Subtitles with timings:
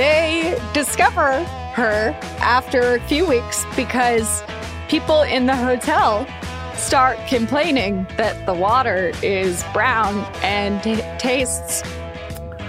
[0.00, 4.42] They discover her after a few weeks because
[4.88, 6.26] people in the hotel
[6.74, 11.82] start complaining that the water is brown and t- tastes.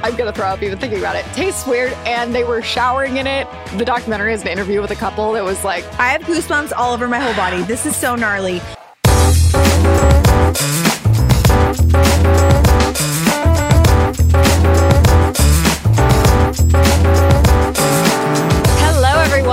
[0.03, 1.23] I'm gonna throw up even thinking about it.
[1.27, 3.47] Tastes weird, and they were showering in it.
[3.77, 6.93] The documentary has an interview with a couple that was like, I have goosebumps all
[6.93, 7.61] over my whole body.
[7.61, 8.59] This is so gnarly.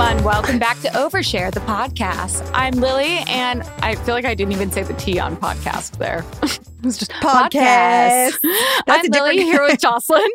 [0.09, 0.23] Everyone.
[0.33, 2.49] Welcome back to Overshare, the podcast.
[2.53, 6.25] I'm Lily, and I feel like I didn't even say the T on podcast there.
[6.43, 8.31] it was just Podcast.
[8.31, 8.37] podcast.
[8.87, 10.27] That's I'm a Lily different- here with Jocelyn,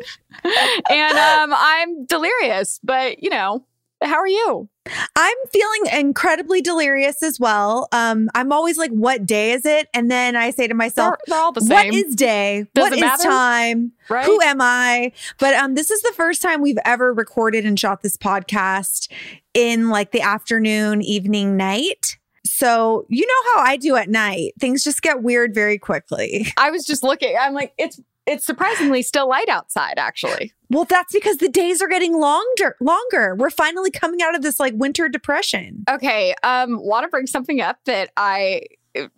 [0.89, 3.65] and um, I'm delirious, but you know,
[4.01, 4.69] how are you?
[5.15, 7.87] I'm feeling incredibly delirious as well.
[7.91, 9.87] Um, I'm always like, what day is it?
[9.93, 11.69] And then I say to myself, They're, they're all the same.
[11.93, 12.65] what is day?
[12.75, 13.23] Does What is matter?
[13.23, 13.91] time?
[14.09, 14.25] right?
[14.25, 15.11] Who am I?
[15.39, 19.11] But um, this is the first time we've ever recorded and shot this podcast
[19.53, 22.17] in like the afternoon, evening, night.
[22.45, 24.53] So you know how I do at night.
[24.59, 26.47] Things just get weird very quickly.
[26.57, 27.35] I was just looking.
[27.39, 29.95] I'm like, it's it's surprisingly still light outside.
[29.97, 32.75] Actually, Well, that's because the days are getting longer.
[32.79, 33.35] Longer.
[33.35, 35.83] We're finally coming out of this like winter depression.
[35.89, 36.33] okay.
[36.43, 38.63] Um, want to bring something up that I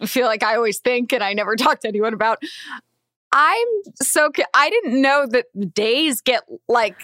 [0.05, 2.41] feel like I always think and I never talk to anyone about.
[3.31, 3.67] I'm
[4.01, 6.95] so I didn't know that days get like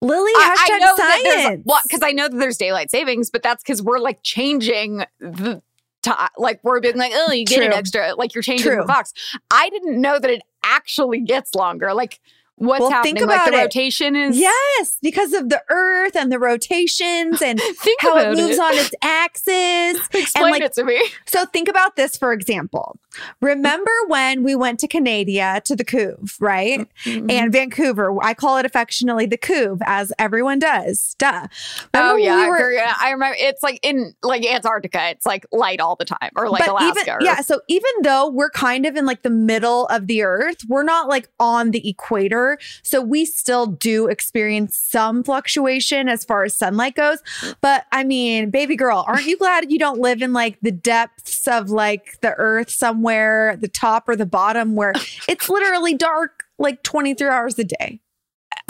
[0.00, 1.62] Lily, I, hashtag I know that there's science.
[1.64, 5.60] what because I know that there's daylight savings, but that's because we're like changing the
[6.02, 6.28] time.
[6.38, 8.14] Like we're being like, oh, you get an extra.
[8.14, 8.80] Like you're changing True.
[8.80, 9.12] the box.
[9.50, 11.94] I didn't know that it actually gets longer.
[11.94, 12.20] Like
[12.58, 13.26] what's Well, think happening?
[13.28, 13.62] like about the it.
[13.62, 18.58] rotation is Yes, because of the earth and the rotations and Think how it moves
[18.58, 20.06] on its axis.
[20.14, 21.02] Explain like- it to me.
[21.26, 22.98] So think about this, for example.
[23.40, 26.86] Remember when we went to Canada to the Couve, right?
[27.04, 27.30] Mm-hmm.
[27.30, 28.14] And Vancouver.
[28.22, 31.16] I call it affectionately the Couve, as everyone does.
[31.18, 31.48] Duh.
[31.94, 33.36] Remember oh yeah, we I were- I remember.
[33.40, 35.08] It's like in like Antarctica.
[35.10, 37.00] It's like light all the time, or like Alaska.
[37.00, 40.22] even or- yeah so even though we're kind of in like the middle of the
[40.22, 42.47] earth we're not like on the equator
[42.82, 47.18] so we still do experience some fluctuation as far as sunlight goes
[47.60, 51.46] but i mean baby girl aren't you glad you don't live in like the depths
[51.48, 54.92] of like the earth somewhere the top or the bottom where
[55.28, 58.00] it's literally dark like 23 hours a day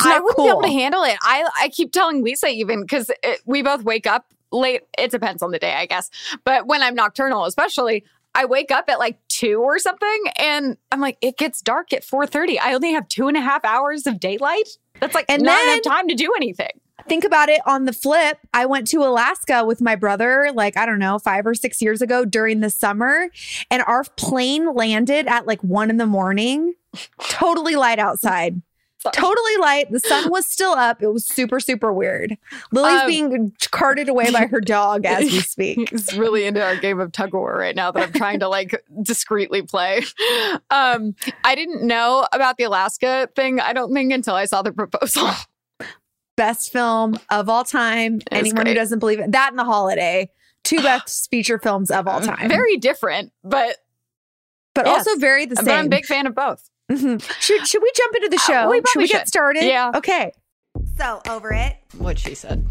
[0.00, 1.17] I wouldn't be able to handle it.
[1.22, 3.11] I I keep telling Lisa even because
[3.47, 4.83] we both wake up late.
[4.97, 6.11] It depends on the day, I guess.
[6.44, 11.00] But when I'm nocturnal, especially, I wake up at like two or something, and I'm
[11.00, 12.59] like, it gets dark at four thirty.
[12.59, 14.69] I only have two and a half hours of daylight.
[15.00, 16.71] That's like And not then- enough time to do anything.
[17.09, 18.38] think about it on the flip.
[18.53, 22.03] I went to Alaska with my brother, like, I don't know, five or six years
[22.03, 23.31] ago during the summer,
[23.71, 26.75] and our plane landed at like one in the morning,
[27.21, 28.61] totally light outside.
[29.01, 29.13] Sorry.
[29.13, 29.93] Totally light.
[29.93, 31.01] The sun was still up.
[31.03, 32.37] It was super, super weird.
[32.73, 35.91] Lily's Um, being carted away by her dog as we speak.
[35.91, 38.49] He's really into our game of tug of war right now that I'm trying to
[38.49, 40.03] like discreetly play.
[40.71, 41.15] Um,
[41.45, 43.61] I didn't know about the Alaska thing.
[43.61, 45.31] I don't think until I saw the proposal.
[46.37, 48.21] Best film of all time.
[48.33, 49.31] Anyone who doesn't believe it.
[49.33, 50.31] That and The Holiday.
[50.65, 52.49] Two best feature films of all time.
[52.49, 53.77] Very different, but
[54.75, 55.06] but yes.
[55.06, 55.75] also very the but same.
[55.79, 56.69] I'm a big fan of both.
[56.90, 57.23] Mhm.
[57.40, 58.70] Should should we jump into the Uh, show?
[58.70, 59.64] we should probably we get started?
[59.64, 59.90] Yeah.
[59.94, 60.32] Okay.
[60.96, 61.76] So over it.
[61.96, 62.64] What she said.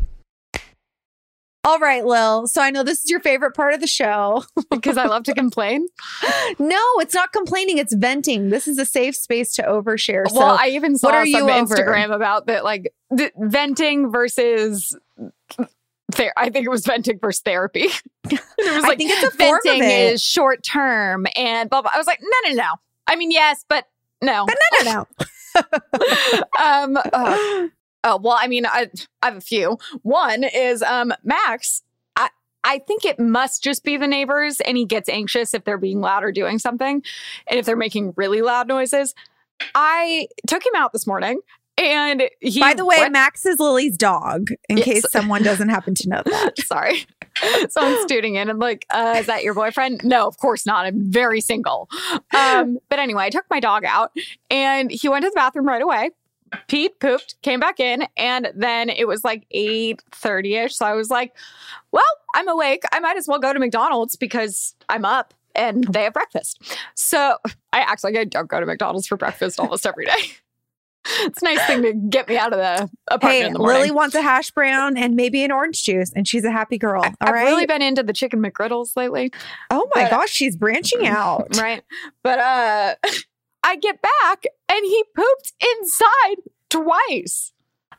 [1.64, 2.48] All right, Lil.
[2.48, 4.44] So I know this is your favorite part of the show.
[4.72, 5.88] Because I love to complain.
[6.60, 8.50] no, it's not complaining, it's venting.
[8.50, 10.28] This is a safe space to overshare.
[10.30, 11.76] So well, I even saw what are some you over?
[11.76, 14.96] Instagram about that, like the venting versus.
[16.14, 17.88] Ther- I think it was venting versus therapy.
[18.30, 20.14] it was I think it's a form of venting it.
[20.14, 21.92] is short term and blah blah.
[21.94, 22.74] I was like, no, no, no.
[23.08, 23.86] I mean, yes, but
[24.22, 24.46] no.
[24.46, 25.08] but no, no,
[25.56, 25.64] no.
[26.64, 27.68] um, uh,
[28.04, 28.90] Oh, well, I mean, I,
[29.22, 29.78] I have a few.
[30.04, 31.82] One is um Max.
[32.16, 32.30] I
[32.64, 36.00] I think it must just be the neighbors, and he gets anxious if they're being
[36.00, 37.04] loud or doing something,
[37.50, 39.14] and if they're making really loud noises.
[39.76, 41.42] I took him out this morning,
[41.78, 42.62] and he.
[42.62, 44.86] By the way, Max is Lily's dog, in Yes.
[44.86, 46.60] case someone doesn't happen to know that.
[46.60, 47.06] Sorry.
[47.70, 50.04] Someone's tuning in and like, uh, is that your boyfriend?
[50.04, 50.86] No, of course not.
[50.86, 51.90] I'm very single.
[52.34, 54.12] Um, but anyway, I took my dog out
[54.50, 56.12] and he went to the bathroom right away.
[56.68, 60.72] Pete pooped, came back in, and then it was like 8:30ish.
[60.72, 61.36] So I was like,
[61.92, 62.04] well,
[62.36, 62.84] I'm awake.
[62.94, 66.78] I might as well go to McDonald's because I'm up and they have breakfast.
[66.96, 67.38] So
[67.74, 70.14] I actually I don't go to McDonald's for breakfast almost every day.
[71.22, 73.78] It's a nice thing to get me out of the apartment Hey, in the morning.
[73.82, 77.04] Lily wants a hash brown and maybe an orange juice, and she's a happy girl.
[77.04, 77.44] All I've right.
[77.46, 79.32] really been into the chicken McGriddles lately.
[79.72, 81.56] oh my but- gosh, she's branching out.
[81.58, 81.84] right?
[82.24, 82.96] But uh
[83.64, 86.36] I get back and he pooped inside
[86.70, 87.52] twice.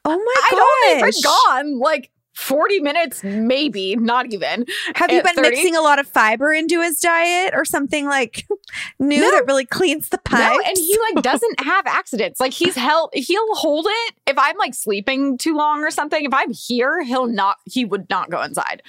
[0.04, 0.56] Oh my god.
[0.56, 1.02] Gosh.
[1.02, 4.64] only been gone like 40 minutes, maybe, not even.
[4.94, 5.50] Have you been 30?
[5.50, 8.46] mixing a lot of fiber into his diet or something like
[9.00, 9.30] new No.
[9.32, 10.40] that really cleans the pipes?
[10.56, 12.38] No, and he like doesn't have accidents.
[12.38, 16.24] Like he's held he'll hold it if I'm like sleeping too long or something.
[16.24, 18.82] If I'm here, he'll not he would not go inside.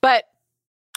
[0.00, 0.24] But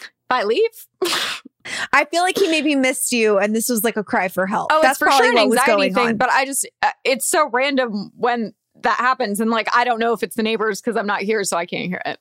[0.00, 0.86] if I leave,
[1.92, 4.70] I feel like he maybe missed you, and this was like a cry for help.
[4.72, 7.50] Oh, That's it's for probably sure an anxiety thing, but I just uh, it's so
[7.50, 11.06] random when that happens, and like I don't know if it's the neighbors because I'm
[11.06, 12.18] not here, so I can't hear it.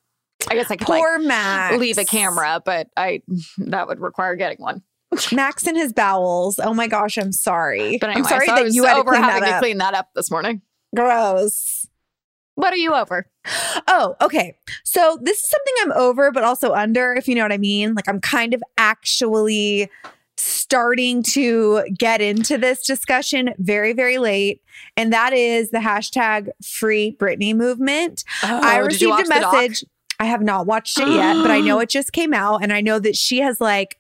[0.50, 1.78] I guess I could Poor like Max.
[1.78, 3.22] leave a camera, but I
[3.58, 4.84] that would require getting one.
[5.32, 6.60] Max and his bowels.
[6.62, 7.98] Oh my gosh, I'm sorry.
[8.00, 9.94] But anyway, I'm sorry so that you had to over clean having to clean that
[9.94, 10.62] up this morning.
[10.96, 11.88] Gross.
[12.56, 13.28] What are you over?
[13.88, 14.58] Oh, okay.
[14.84, 17.94] So this is something I'm over, but also under, if you know what I mean.
[17.94, 19.90] Like I'm kind of actually
[20.38, 24.62] starting to get into this discussion very, very late.
[24.98, 28.24] And that is the hashtag free Britney movement.
[28.44, 29.84] I Oh, you received a message.
[30.20, 32.64] I have not watched it yet, but I know it just came out.
[32.64, 33.98] And I know that she has like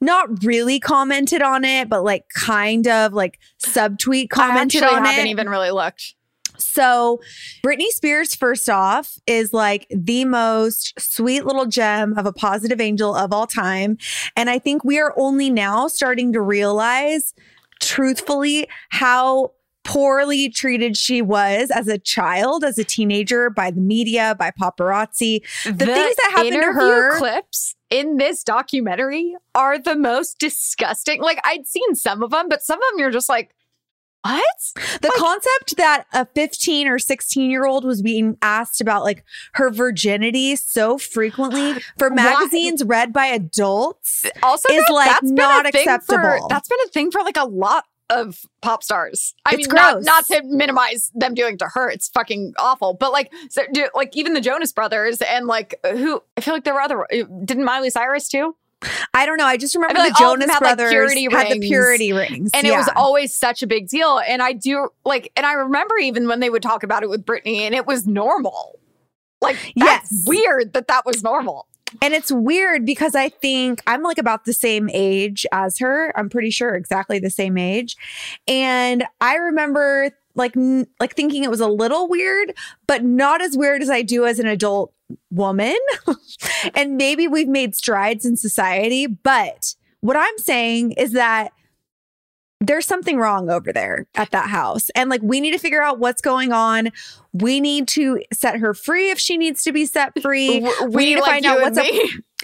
[0.00, 5.04] not really commented on it, but like kind of like subtweet I commented actually on
[5.04, 5.30] haven't it.
[5.30, 6.15] even really looked.
[6.58, 7.20] So,
[7.64, 13.14] Britney Spears, first off, is like the most sweet little gem of a positive angel
[13.14, 13.98] of all time.
[14.36, 17.34] And I think we are only now starting to realize,
[17.80, 19.52] truthfully, how
[19.86, 25.42] poorly treated she was as a child, as a teenager, by the media, by paparazzi.
[25.64, 27.18] The, things that happened to her.
[27.18, 31.22] clips in this documentary are the most disgusting.
[31.22, 33.54] Like I'd seen some of them, but some of them you're just like,
[34.22, 34.44] what?
[35.02, 39.24] The concept that a 15 or 16 year old was being asked about like
[39.54, 44.26] her virginity so frequently for Why- magazines read by adults.
[44.42, 46.48] Also, Is, that- like, that's not a thing For, acceptable.
[46.48, 49.34] that's been a thing for like a lot of pop stars.
[49.44, 50.04] I It's mean, not, gross.
[50.04, 51.90] not to minimize them doing it to her.
[51.90, 52.94] It's fucking awful.
[52.94, 56.62] But like, so, do, like even the Jonas Brothers and like who I feel like
[56.64, 57.02] there were other.
[57.02, 58.54] Uh, didn't Miley Cyrus too?
[59.14, 59.46] I don't know.
[59.46, 62.12] I just remember feel the like them Jonas had, like, Brothers purity had the purity
[62.12, 62.50] rings.
[62.54, 64.20] And it was always such a big deal.
[64.26, 67.24] And I do like, and I remember even when they would talk about it with
[67.24, 68.78] Britney, and it was normal.
[69.40, 70.24] Like, Yes.
[70.26, 71.66] weird that that was normal.
[72.02, 76.12] And it's weird because I think I'm like about the same age as her.
[76.18, 77.96] I'm pretty sure exactly the same age.
[78.48, 82.52] And I remember like n- like thinking it was a little weird,
[82.86, 84.92] but not as weird as I do as an adult
[85.30, 85.76] woman.
[86.74, 91.52] and maybe we've made strides in society, but what I'm saying is that
[92.62, 94.88] there's something wrong over there at that house.
[94.94, 96.90] And like, we need to figure out what's going on.
[97.34, 100.60] We need to set her free if she needs to be set free.
[100.60, 101.86] W- We need to like find out what's up.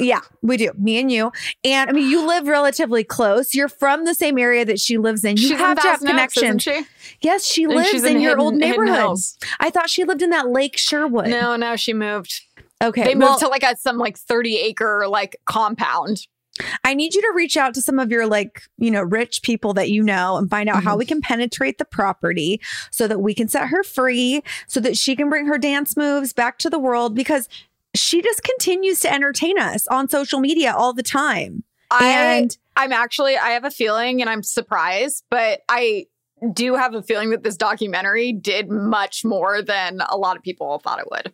[0.00, 0.70] Yeah, we do.
[0.78, 1.30] Me and you.
[1.64, 3.54] And I mean, you live relatively close.
[3.54, 5.36] You're from the same area that she lives in.
[5.36, 6.62] You She's have in to have connections.
[6.62, 6.82] she?
[7.20, 9.18] Yes, she lives she's in, your Hidden- old neighborhood.
[9.60, 11.28] I thought she lived in that Lake Sherwood.
[11.28, 12.40] No, no, she moved.
[12.82, 13.04] Okay.
[13.04, 16.26] They moved well, to like a some like 30 acre like compound.
[16.84, 19.72] I need you to reach out to some of your like, you know, rich people
[19.74, 20.86] that you know and find out Mm-hmm.
[20.88, 22.60] how we can penetrate the property
[22.90, 26.32] so that we can set her free so that she can bring her dance moves
[26.32, 27.48] back to the world because
[27.94, 31.64] she just continues to entertain us on social media all the time.
[32.00, 36.06] And I I'm actually I have a feeling and I'm surprised, but I
[36.52, 40.78] do have a feeling that this documentary did much more than a lot of people
[40.78, 41.32] thought it would.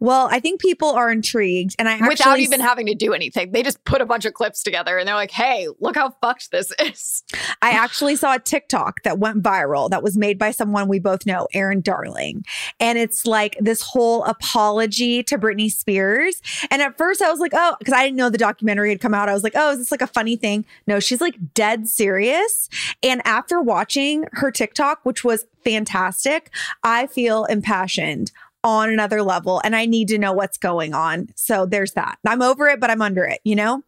[0.00, 3.52] Well, I think people are intrigued, and I actually Without even having to do anything.
[3.52, 6.50] They just put a bunch of clips together and they're like, hey, look how fucked
[6.50, 7.22] this is.
[7.62, 11.26] I actually saw a TikTok that went viral that was made by someone we both
[11.26, 12.44] know, Aaron Darling.
[12.78, 16.40] And it's like this whole apology to Britney Spears.
[16.70, 19.14] And at first I was like, oh, because I didn't know the documentary had come
[19.14, 19.28] out.
[19.28, 20.64] I was like, oh, is this like a funny thing?
[20.86, 22.68] No, she's like dead serious.
[23.02, 26.50] And after watching her TikTok, which was fantastic,
[26.82, 28.32] I feel impassioned
[28.64, 31.28] on another level and I need to know what's going on.
[31.36, 32.18] So there's that.
[32.26, 33.82] I'm over it, but I'm under it, you know?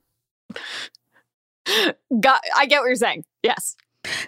[2.20, 3.24] Got, I get what you're saying.
[3.42, 3.76] Yes.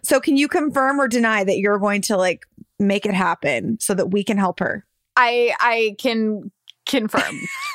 [0.02, 2.46] So can you confirm or deny that you're going to like
[2.78, 4.84] make it happen so that we can help her?
[5.16, 6.50] I I can
[6.86, 7.38] confirm.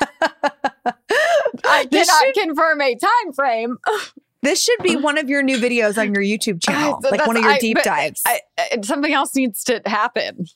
[1.64, 3.78] I cannot should- confirm a time frame.
[4.40, 7.36] This should be one of your new videos on your YouTube channel, So like one
[7.36, 8.22] of your I- deep dives.
[8.24, 8.40] I-
[8.84, 10.46] something else needs to happen.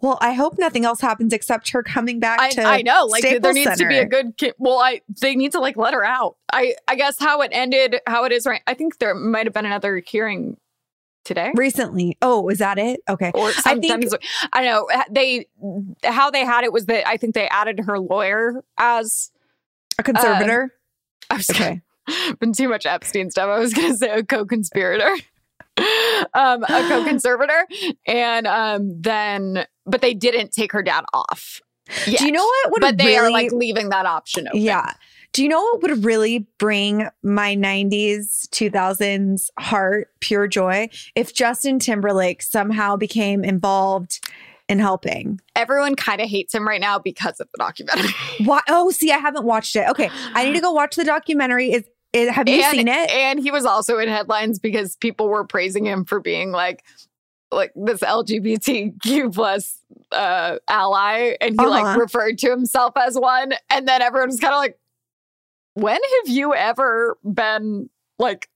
[0.00, 3.22] Well, I hope nothing else happens except her coming back I, to I know, like
[3.22, 4.36] there Staples needs to be a good.
[4.36, 6.36] ki- Well, I they need to like let her out.
[6.52, 8.62] I I guess how it ended, how it is right.
[8.66, 10.56] I think there might have been another hearing
[11.24, 11.52] today.
[11.54, 12.16] recently.
[12.20, 13.00] Oh, is that it?
[13.08, 13.30] Okay.
[13.34, 14.14] Or I think-
[14.52, 15.46] I, don't know uh, they
[16.04, 19.30] how they had it was that I think they added her lawyer as
[19.98, 20.62] A conservator.
[20.64, 20.70] Um,
[21.30, 21.80] I was okay.
[22.40, 23.48] been too much Epstein stuff.
[23.48, 25.16] I was going to say a co-conspirator,
[26.34, 27.66] um, a co-conservator,
[28.06, 31.60] and um, then but they didn't take her dad off.
[32.06, 32.20] Yet.
[32.20, 34.60] Do you know what would But they really are like leaving that option open.
[34.60, 34.92] Yeah.
[35.32, 40.88] Do you know what would really bring my 90s, 2000s heart pure joy?
[41.14, 44.20] If Justin Timberlake somehow became involved
[44.68, 45.40] in helping.
[45.56, 48.10] Everyone kind of hates him right now because of the documentary.
[48.44, 48.60] Why?
[48.68, 49.88] Oh, see, I haven't watched it.
[49.88, 50.08] Okay.
[50.34, 51.72] I need to go watch the documentary.
[51.72, 53.10] Is, is have you and, seen it?
[53.10, 56.84] And he was also in headlines because people were praising him for being like
[57.50, 59.78] like this LGBTQ plus
[60.12, 61.98] uh ally and he like Uh-huh.
[62.00, 64.78] referred to himself as one and then everyone was kind of like
[65.74, 68.48] when have you ever been like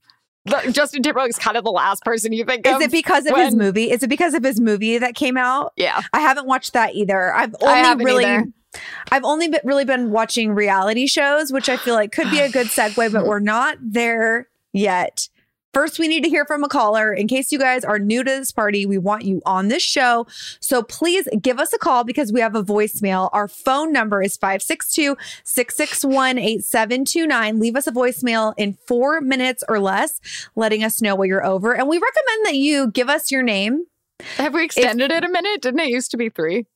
[0.44, 2.80] the, Justin Timberlake's kind of the last person you think of?
[2.80, 3.90] Is it because of his movie?
[3.90, 5.72] Is it because of his movie that came out?
[5.76, 7.34] yeah I haven't watched that either.
[7.34, 8.46] I've only really either.
[9.10, 12.50] I've only been, really been watching reality shows, which I feel like could be a
[12.50, 15.28] good segue, but we're not there yet.
[15.74, 17.12] First, we need to hear from a caller.
[17.12, 20.26] In case you guys are new to this party, we want you on this show.
[20.60, 23.28] So please give us a call because we have a voicemail.
[23.32, 27.60] Our phone number is 562 661 8729.
[27.60, 30.20] Leave us a voicemail in four minutes or less,
[30.56, 31.74] letting us know what you're over.
[31.76, 33.84] And we recommend that you give us your name.
[34.36, 36.66] have we extended it a minute didn't it used to be 3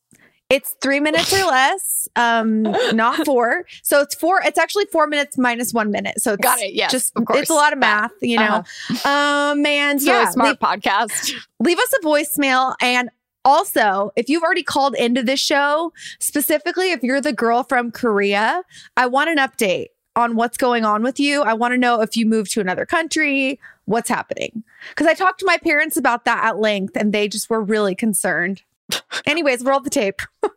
[0.53, 2.61] It's three minutes or less, um,
[2.93, 3.65] not four.
[3.81, 4.41] So it's four.
[4.45, 6.21] It's actually four minutes minus one minute.
[6.21, 7.39] So it's Got it, yes, just of course.
[7.39, 8.63] it's a lot of math, you know.
[9.03, 13.09] Um, and so yeah, a smart leave, podcast leave us a voicemail and.
[13.45, 18.63] Also, if you've already called into this show, specifically if you're the girl from Korea,
[18.95, 21.41] I want an update on what's going on with you.
[21.41, 24.63] I want to know if you moved to another country, what's happening.
[24.89, 27.95] Because I talked to my parents about that at length and they just were really
[27.95, 28.61] concerned.
[29.25, 30.19] Anyways, roll the tape.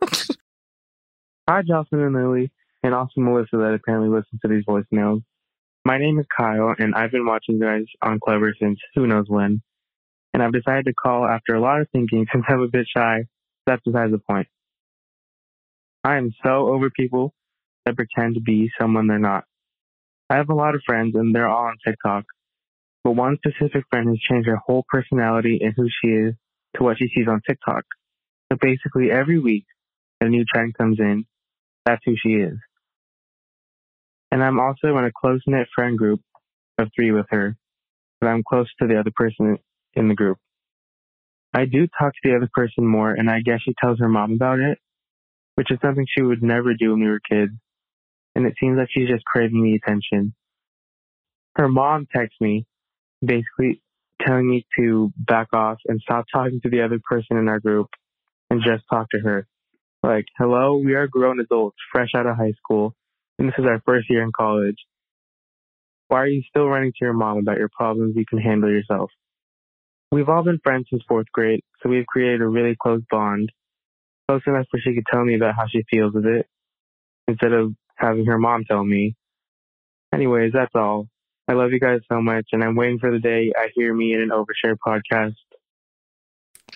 [1.49, 2.51] Hi, Jocelyn and Lily,
[2.83, 5.23] and also Melissa that apparently listens to these voicemails.
[5.85, 9.27] My name is Kyle, and I've been watching you guys on Clevver since who knows
[9.29, 9.63] when.
[10.35, 13.27] And I've decided to call after a lot of thinking since I'm a bit shy.
[13.67, 14.49] That's besides the point.
[16.05, 17.33] I am so over people
[17.85, 19.45] that pretend to be someone they're not.
[20.29, 22.25] I have a lot of friends, and they're all on TikTok.
[23.05, 26.35] But one specific friend has changed her whole personality and who she is
[26.77, 27.85] to what she sees on TikTok.
[28.51, 29.67] So basically, every week,
[30.21, 31.27] a new trend comes in,
[31.85, 32.59] that's who she is.
[34.31, 36.21] And I'm also in a close knit friend group
[36.79, 37.57] of three with her,
[38.21, 39.59] but I'm close to the other person
[39.95, 40.39] in the group.
[41.55, 44.33] I do talk to the other person more, and I guess she tells her mom
[44.33, 44.79] about it,
[45.55, 47.53] which is something she would never do when we were kids.
[48.35, 50.35] And it seems like she's just craving the attention.
[51.55, 52.67] Her mom texts me,
[53.25, 53.81] basically
[54.21, 57.89] telling me to back off and stop talking to the other person in our group
[58.51, 59.47] and just talk to her.
[60.03, 62.95] Like, hello, we are grown adults, fresh out of high school,
[63.39, 64.77] and this is our first year in college.
[66.09, 69.11] Why are you still running to your mom about your problems you can handle yourself?
[70.13, 73.51] We've all been friends since fourth grade, so we've created a really close bond,
[74.29, 76.47] close enough where she could tell me about how she feels with it,
[77.27, 79.17] instead of having her mom tell me.
[80.15, 81.09] Anyways, that's all.
[81.49, 84.15] I love you guys so much, and I'm waiting for the day I hear me
[84.15, 85.35] in an Overshare podcast.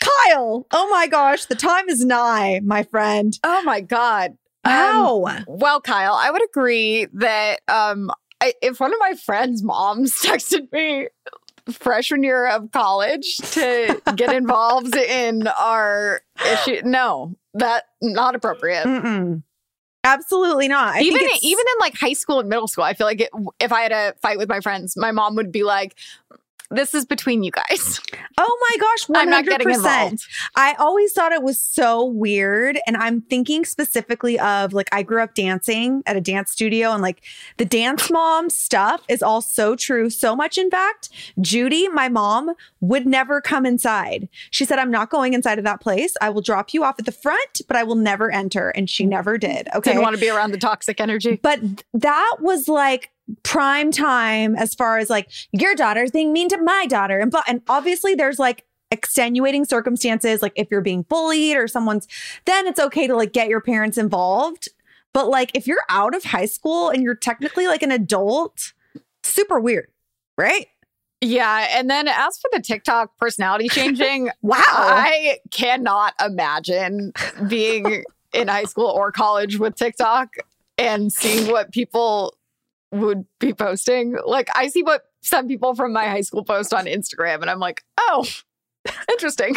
[0.01, 3.39] Kyle, oh my gosh, the time is nigh, my friend.
[3.45, 4.33] oh my god
[4.65, 5.39] Um, Wow.
[5.47, 10.71] Well, Kyle, I would agree that um, I, if one of my friends' moms texted
[10.73, 11.09] me
[11.73, 18.85] freshman year of college to get involved in our issue, no, that not appropriate.
[18.87, 19.43] Mm-mm.
[20.03, 20.95] Absolutely not.
[20.95, 23.31] I even think even in like high school and middle school, I feel like it,
[23.61, 25.95] if I had a fight with my friends, my mom would be like,
[26.71, 28.01] "This is between you guys.
[28.39, 29.17] Oh my gosh, 100%.
[29.17, 32.79] I'm not getting involved." I always thought it was so weird.
[32.87, 37.03] And I'm thinking specifically of like, I grew up dancing at a dance studio, and
[37.03, 37.23] like
[37.57, 40.11] the dance mom stuff is all so true.
[40.11, 41.11] So much, in fact,
[41.41, 44.29] Judy, my mom, would never come inside.
[44.51, 46.15] She said, I'm not going inside of that place.
[46.21, 48.71] I will drop you off at the front, but I will never enter.
[48.71, 49.69] And she never did.
[49.75, 49.91] Okay.
[49.93, 51.39] Didn't want to be around the toxic energy.
[51.43, 51.61] But
[51.95, 53.11] that was like
[53.43, 57.19] prime time as far as like your daughter's being mean to my daughter.
[57.19, 62.09] And but and obviously there's like extenuating circumstances, like if you're being bullied or someone's,
[62.45, 64.69] then it's okay to like get your parents involved.
[65.13, 68.73] But like if you're out of high school and you're technically like an adult,
[69.23, 69.89] super weird,
[70.37, 70.67] right?
[71.21, 74.63] Yeah, and then as for the TikTok personality changing, Wow.
[74.67, 77.13] I cannot imagine
[77.47, 80.35] being in high school or college with TikTok
[80.79, 82.35] and seeing what people
[82.93, 84.17] would be posting.
[84.25, 87.61] Like I see what some people from my high school post on Instagram and I'm
[87.61, 88.27] like, "Oh,
[89.11, 89.57] interesting."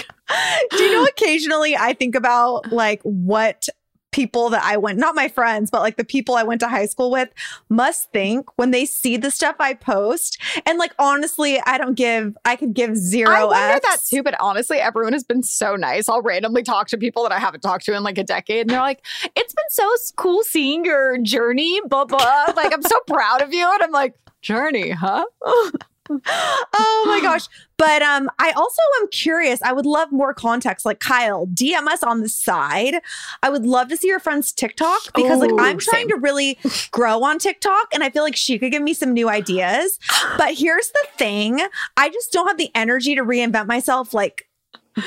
[0.71, 3.67] Do you know occasionally I think about like what
[4.13, 6.86] people that I went, not my friends, but like the people I went to high
[6.86, 7.29] school with
[7.67, 10.39] must think when they see the stuff I post.
[10.65, 13.82] And like honestly, I don't give I could give zero I wonder Fs.
[13.88, 16.08] that too, but honestly, everyone has been so nice.
[16.08, 18.70] I'll randomly talk to people that I haven't talked to in like a decade, and
[18.70, 19.03] they're like,
[19.36, 22.53] "It's been so cool seeing your journey." Blah blah.
[22.55, 25.25] Like I'm so proud of you, and I'm like, "Journey, huh?"
[26.10, 27.48] oh my gosh.
[27.77, 29.62] But um I also am curious.
[29.62, 30.86] I would love more context.
[30.86, 32.95] Like Kyle, DM us on the side.
[33.41, 36.10] I would love to see your friend's TikTok because like I'm trying same.
[36.10, 36.57] to really
[36.91, 40.00] grow on TikTok and I feel like she could give me some new ideas.
[40.38, 41.62] But here's the thing.
[41.95, 44.48] I just don't have the energy to reinvent myself like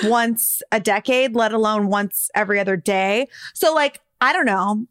[0.04, 3.26] once a decade, let alone once every other day.
[3.54, 4.86] So like, I don't know.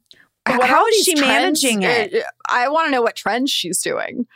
[0.47, 1.63] What How is she trends?
[1.63, 2.23] managing it?
[2.49, 4.27] I want to know what trends she's doing.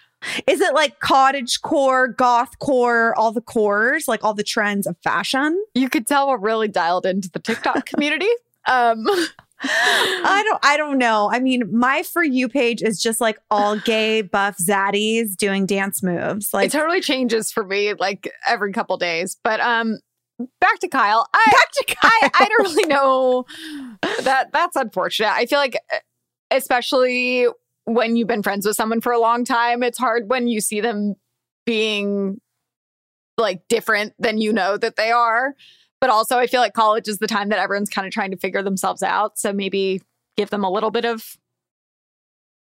[0.48, 4.98] Is it like cottage core, goth core, all the cores, like all the trends of
[5.04, 5.64] fashion?
[5.74, 8.30] You could tell we're really dialed into the TikTok community.
[8.68, 9.06] Um,
[9.62, 11.30] I don't I don't know.
[11.32, 16.02] I mean, my for you page is just like all gay buff zaddies doing dance
[16.04, 16.54] moves.
[16.54, 19.38] Like it totally changes for me like every couple days.
[19.44, 20.00] But um,
[20.62, 21.28] back to Kyle.
[21.34, 23.46] I, back to I, I don't really know
[24.24, 25.32] that that's unfortunate.
[25.32, 25.78] I feel like
[26.52, 27.48] especially
[27.94, 30.82] when you've been friends with someone for a long time, it's hard when you see
[30.82, 31.16] them
[31.66, 32.40] being
[33.38, 35.56] like different than you know that they are.
[36.02, 38.38] But also I feel like college is the time that everyone's kind of trying to
[38.38, 39.38] figure themselves out.
[39.38, 40.02] So maybe
[40.38, 41.36] give them a little bit of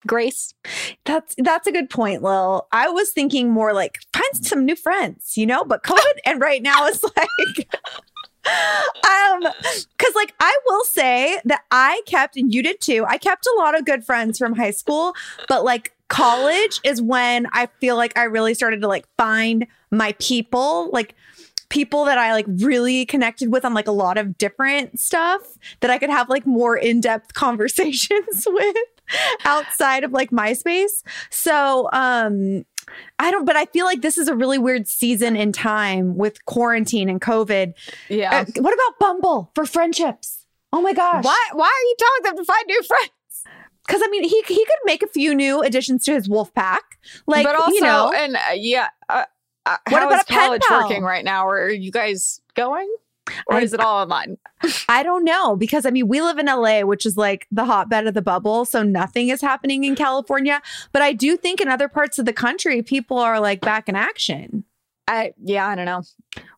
[0.06, 0.54] grace.
[1.04, 2.66] That's that's a good point, Lil.
[2.72, 6.62] I was thinking more like find some new friends, you know, but COVID and right
[6.62, 7.68] now it's like
[8.46, 9.42] um
[9.98, 13.04] cuz like I will say that I kept and you did too.
[13.06, 15.14] I kept a lot of good friends from high school,
[15.48, 20.14] but like college is when I feel like I really started to like find my
[20.18, 21.14] people, like
[21.70, 25.40] people that I like really connected with on like a lot of different stuff
[25.80, 28.76] that I could have like more in-depth conversations with
[29.44, 31.02] outside of like MySpace.
[31.30, 32.64] So, um
[33.18, 36.44] I don't but I feel like this is a really weird season in time with
[36.46, 37.74] quarantine and COVID.
[38.08, 38.40] Yeah.
[38.40, 40.46] Uh, what about Bumble for friendships?
[40.72, 41.24] Oh my gosh.
[41.24, 43.10] why why are you telling them to find new friends?
[43.88, 46.98] Cuz I mean, he he could make a few new additions to his wolf pack.
[47.26, 49.24] Like, but also, you know, and uh, yeah, uh,
[49.66, 51.46] uh, What how about is a college working right now?
[51.46, 52.88] Or are you guys going,
[53.46, 54.38] or I- is it all online?
[54.88, 58.06] I don't know because I mean, we live in LA, which is like the hotbed
[58.06, 58.64] of the bubble.
[58.64, 60.60] So nothing is happening in California.
[60.92, 63.96] But I do think in other parts of the country, people are like back in
[63.96, 64.64] action.
[65.08, 66.02] I yeah, I don't know.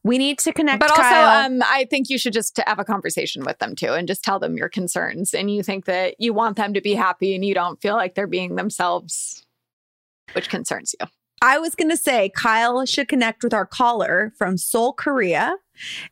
[0.04, 0.80] We need to connect.
[0.80, 4.06] But also, um, I think you should just have a conversation with them too, and
[4.06, 7.34] just tell them your concerns, and you think that you want them to be happy,
[7.34, 9.46] and you don't feel like they're being themselves,
[10.34, 11.06] which concerns you.
[11.42, 15.56] I was going to say Kyle should connect with our caller from Seoul, Korea,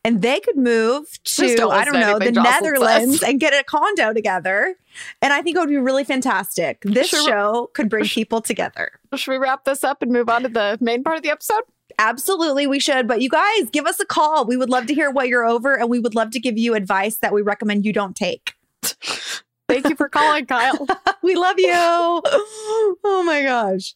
[0.03, 3.29] and they could move to, don't I don't know, the Netherlands says.
[3.29, 4.75] and get a condo together.
[5.21, 6.81] And I think it would be really fantastic.
[6.83, 7.23] This Sure.
[7.25, 8.91] show could bring people together.
[9.15, 11.63] Should we wrap this up and move on to the main part of the episode?
[11.97, 13.07] Absolutely, we should.
[13.07, 14.45] But you guys, give us a call.
[14.45, 16.73] We would love to hear what you're over, and we would love to give you
[16.75, 18.53] advice that we recommend you don't take.
[19.69, 20.87] Thank you for calling, Kyle.
[21.23, 21.71] we love you.
[23.03, 23.95] Oh my gosh.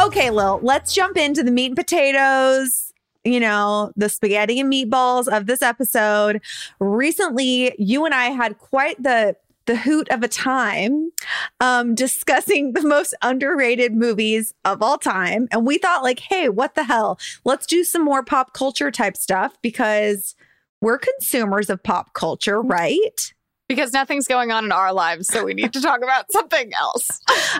[0.00, 2.92] Okay, Lil, let's jump into the meat and potatoes,
[3.24, 6.40] you know, the spaghetti and meatballs of this episode.
[6.78, 11.12] Recently, you and I had quite the the hoot of a time
[11.60, 15.46] um, discussing the most underrated movies of all time.
[15.52, 17.20] And we thought, like, hey, what the hell?
[17.44, 20.34] Let's do some more pop culture type stuff because
[20.80, 23.34] we're consumers of pop culture, right?
[23.68, 27.08] Because nothing's going on in our lives, so we need to talk about something else.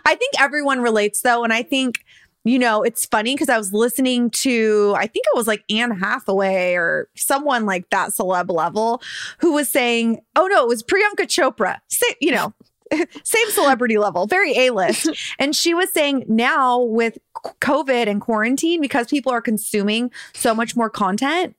[0.04, 1.44] I think everyone relates though.
[1.44, 2.04] And I think
[2.44, 5.90] you know, it's funny because I was listening to, I think it was like Anne
[5.90, 9.02] Hathaway or someone like that celeb level
[9.40, 12.54] who was saying, oh no, it was Priyanka Chopra, Say, you know,
[13.24, 15.08] same celebrity level, very A list.
[15.38, 17.18] and she was saying now with
[17.60, 21.54] COVID and quarantine, because people are consuming so much more content,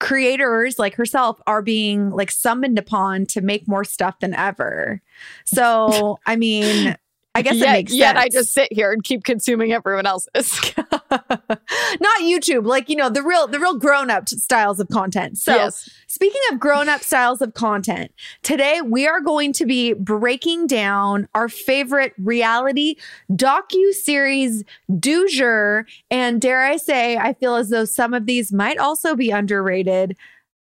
[0.00, 5.02] creators like herself are being like summoned upon to make more stuff than ever.
[5.44, 6.96] So, I mean,
[7.38, 8.24] I guess yet, it makes yet sense.
[8.24, 10.60] I just sit here and keep consuming everyone else's.
[11.10, 15.38] not YouTube, like you know the real the real grown up styles of content.
[15.38, 15.88] So, Yes.
[16.06, 21.28] speaking of grown up styles of content, today we are going to be breaking down
[21.34, 22.96] our favorite reality
[23.32, 24.64] docu series
[24.98, 29.14] du jour, and dare I say, I feel as though some of these might also
[29.14, 30.16] be underrated.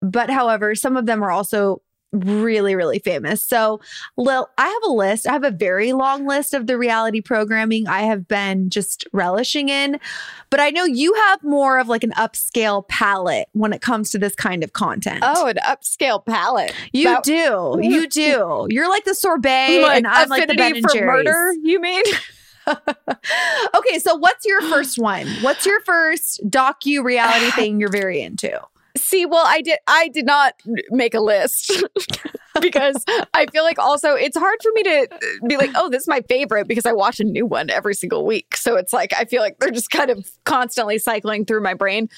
[0.03, 1.81] But however, some of them are also
[2.15, 3.43] really, really famous.
[3.43, 3.81] So,
[4.17, 5.27] Lil, I have a list.
[5.27, 9.69] I have a very long list of the reality programming I have been just relishing
[9.69, 9.99] in.
[10.51, 14.19] But I know you have more of like an upscale palette when it comes to
[14.19, 15.21] this kind of content.
[15.23, 16.73] oh, an upscale palette.
[16.93, 17.79] you That- do.
[17.83, 18.67] You do.
[18.71, 21.25] You're like the sorbet, Like and I'm like the Ben and for Jerry's.
[21.25, 22.05] murder, you mean?
[23.77, 25.27] okay, so what's your first one?
[25.43, 28.61] What's your first docu reality thing you're very into?
[29.05, 30.55] See, well, I did I did not
[30.91, 31.71] make a list
[32.61, 36.03] because I feel like also it's hard for me to uh, be like, oh, this
[36.03, 38.57] is my favorite because I watch a new one every single week.
[38.57, 42.09] So it's like I feel like they're just kind of constantly cycling through my brain.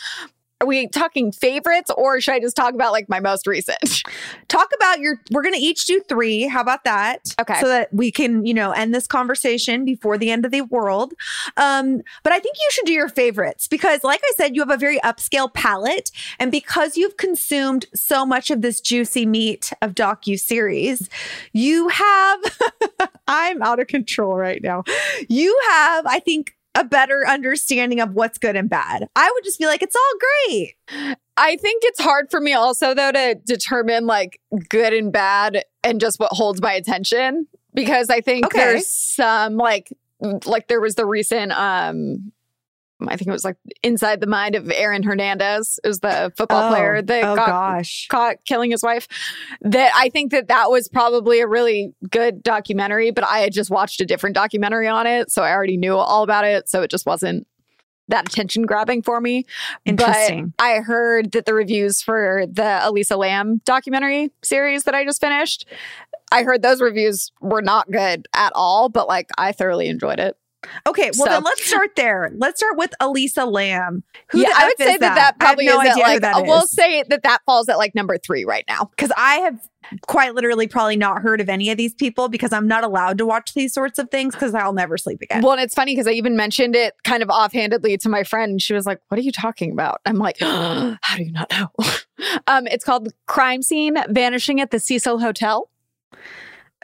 [0.63, 3.79] Are we talking favorites or should I just talk about like my most recent?
[4.49, 6.49] talk about your we're going to each do three.
[6.49, 7.35] How about that?
[7.39, 7.61] Okay.
[7.61, 11.13] so that we can you know end this conversation before the end of the world.
[11.59, 14.71] Um but i think you should do your favorites because like i said you have
[14.71, 19.95] a very upscale palette and because you've consumed so much of this juicy meat of
[19.95, 21.11] docu series
[21.53, 22.41] you have
[23.29, 24.85] i'm out of control right now.
[25.29, 29.09] You have i think a better understanding of what's good and bad.
[29.17, 30.13] I would just be like, it's all
[30.49, 30.75] great.
[31.37, 36.01] I think it's hard for me also though to determine like good and bad and
[36.01, 38.59] just what holds my attention because I think Okay.
[38.59, 39.93] there's some like
[40.47, 42.33] like there was the recent um
[43.01, 46.75] I think it was like inside the mind of Aaron Hernandez is the football oh,
[46.75, 48.07] player that oh got gosh.
[48.09, 49.07] caught killing his wife.
[49.61, 53.71] That I think that that was probably a really good documentary, but I had just
[53.71, 56.91] watched a different documentary on it, so I already knew all about it, so it
[56.91, 57.47] just wasn't
[58.09, 59.45] that attention grabbing for me.
[59.85, 60.55] Interesting.
[60.57, 65.21] But I heard that the reviews for the Elisa Lam documentary series that I just
[65.21, 65.67] finished,
[66.33, 70.37] I heard those reviews were not good at all, but like I thoroughly enjoyed it.
[70.87, 72.31] Okay, well So- then let's start there.
[72.37, 74.03] Let's start with Elisa Lam.
[74.29, 76.03] Who yeah, the I would say is that that, probably no is idea at who
[76.03, 76.71] like, that uh, we'll is.
[76.71, 78.91] say that that falls at like number three right now.
[78.97, 79.61] because I have
[80.09, 83.27] quite literally probably not heard of any of these people because I'm not allowed to
[83.27, 85.43] watch these sorts of things because I'll never sleep again.
[85.43, 88.51] Well, and it's funny because I even mentioned it kind of offhandedly to my friend,
[88.53, 91.51] and she was like, "What are you talking about?" I'm like, "How do you not
[91.53, 91.69] know?"
[92.49, 95.71] um, it's called "Crime Scene: Vanishing at the Cecil Hotel."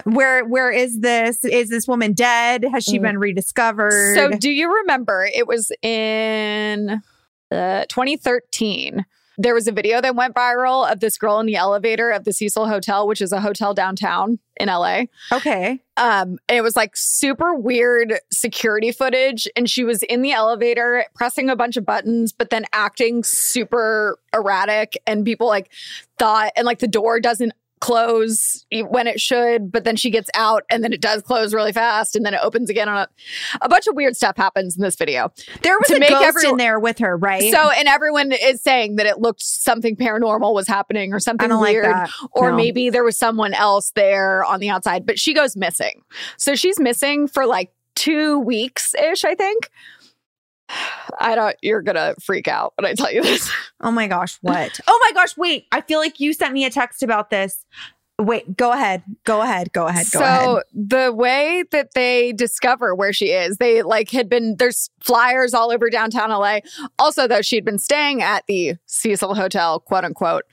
[0.05, 1.45] Where where is this?
[1.45, 2.65] Is this woman dead?
[2.73, 3.03] Has she Mm.
[3.03, 4.15] been rediscovered?
[4.15, 5.29] So, do you remember?
[5.35, 7.03] It was in
[7.51, 9.05] uh, 2013.
[9.39, 12.33] There was a video that went viral of this girl in the elevator of the
[12.35, 15.05] Cecil Hotel, which is a hotel downtown in LA.
[15.33, 21.07] okay, Um, it was like super weird security footage, and she was in the elevator
[21.15, 25.71] pressing a bunch of buttons, but then acting super erratic, and people like
[26.19, 30.63] thought, and like the door doesn't close when it should, but then she gets out,
[30.71, 32.89] and then it does close really fast, and then it opens again.
[32.89, 33.09] On a,
[33.61, 35.33] a bunch of weird stuff happens in this video.
[35.63, 37.53] there was To a make ghost everyone- in there with her, right?
[37.53, 41.61] So, and everyone is saying that it looked something paranormal was happening or something don't
[41.61, 42.57] like weird or No.
[42.57, 46.03] maybe there was someone else there on the outside, but she goes missing.
[46.37, 49.69] So she's missing for like two weeks ish, I think.
[51.21, 53.51] I don't, you're gonna freak out when I tell you this.
[53.85, 54.79] Oh my gosh, what?
[54.87, 55.67] oh my gosh, wait.
[55.73, 57.67] I feel like you sent me a text about this.
[58.23, 59.03] Wait, go ahead.
[59.25, 59.73] Go ahead.
[59.73, 60.07] Go ahead.
[60.13, 60.63] Go so ahead.
[60.73, 65.73] the way that they discover where she is, they like had been there's flyers all
[65.73, 66.61] over downtown LA.
[66.99, 70.45] Also, though, she'd been staying at the Cecil Hotel, quote unquote.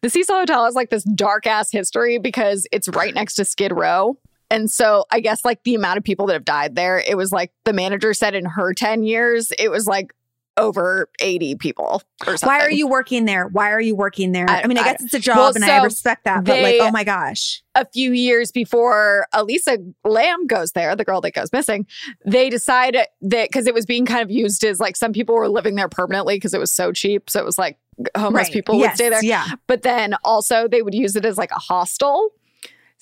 [0.00, 3.72] The Cecil Hotel has like this dark ass history because it's right next to Skid
[3.72, 4.16] Row.
[4.52, 7.32] And so I guess like the amount of people that have died there, it was
[7.32, 10.12] like the manager said in her 10 years, it was like
[10.58, 12.46] over 80 people or something.
[12.46, 13.48] Why are you working there?
[13.48, 14.44] Why are you working there?
[14.50, 16.60] I, I- mean, I I- guess it's a job well, and I respect that, but
[16.60, 17.62] like, oh my gosh.
[17.74, 21.86] a few years before Elisa Lam goes there, the girl that goes missing,
[22.26, 25.48] they decide that because it was being kind of used as like some people were
[25.48, 27.30] living there permanently because it was so cheap.
[27.30, 27.78] So it was like
[28.14, 28.52] homeless Right.
[28.52, 29.24] people would stay there.
[29.24, 29.46] Yeah.
[29.66, 32.28] But then also they would use it as like a hostel.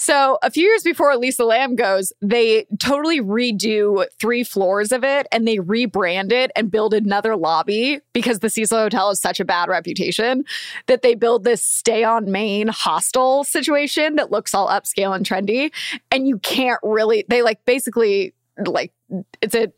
[0.01, 5.27] So a few years before Elisa Lam goes, they totally redo three floors of it
[5.31, 9.45] and they rebrand it and build another lobby because the Cecil Hotel has such a
[9.45, 10.47] bad reputation
[10.87, 15.71] that they build this stay on main hostel situation that looks all upscale and trendy.
[16.11, 18.95] And you can't really, they like basically like
[19.43, 19.71] it's a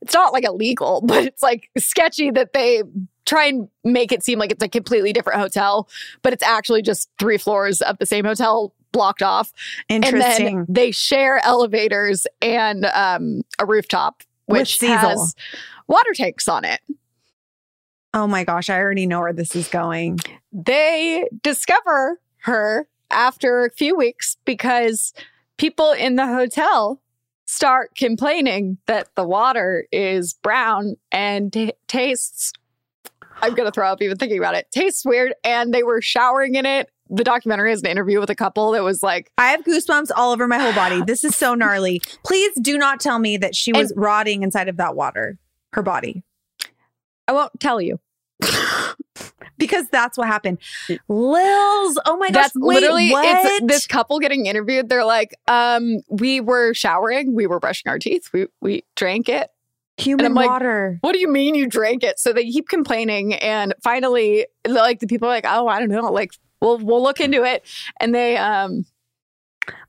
[0.00, 2.82] it's not like illegal, but it's like sketchy that they
[3.26, 5.88] try and make it seem like it's a completely different hotel,
[6.22, 9.52] but it's actually just three floors of the same hotel blocked off.
[9.90, 10.46] Interesting.
[10.46, 15.34] And then they share elevators and um, a rooftop, which has
[15.86, 16.80] water tanks on it.
[18.14, 18.70] oh my gosh.
[18.70, 20.18] I already know where this is going.
[20.50, 25.12] They discover her after a few weeks because
[25.58, 27.02] people in the hotel
[27.44, 32.52] start complaining that the water is brown and t- tastes
[33.42, 34.66] I'm going to throw up even thinking about it.
[34.72, 36.90] Tastes weird and they were showering in it.
[37.08, 40.32] The documentary has an interview with a couple that was like I have goosebumps all
[40.32, 41.02] over my whole body.
[41.06, 42.00] This is so gnarly.
[42.24, 45.38] Please do not tell me that she was rotting inside of that water,
[45.72, 46.24] her body,
[47.28, 47.98] I won't tell you.
[49.58, 50.58] because that's what happened.
[51.08, 53.24] Lils, oh my gosh, That's wait, literally what?
[53.26, 54.88] it's this couple getting interviewed.
[54.88, 59.48] They're like, um, we were showering, we were brushing our teeth, we we drank it.
[59.96, 60.98] human I'm like, water.
[61.00, 62.18] What do you mean you drank it?
[62.18, 66.12] So they keep complaining, and finally, like the people are like, oh, I don't know,
[66.12, 66.32] like
[66.66, 67.64] we'll we'll look into it,
[68.00, 68.84] and they um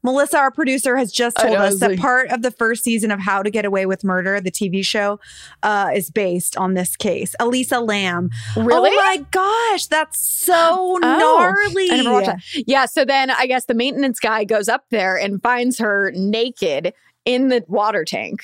[0.03, 3.11] Melissa, our producer, has just told know, us that like- part of the first season
[3.11, 5.19] of How to Get Away with Murder, the TV show,
[5.63, 7.35] uh, is based on this case.
[7.39, 8.29] Elisa Lam.
[8.55, 8.91] really.
[8.91, 11.89] Oh my gosh, that's so gnarly.
[11.91, 12.41] I that.
[12.53, 16.93] Yeah, so then I guess the maintenance guy goes up there and finds her naked
[17.25, 18.43] in the water tank.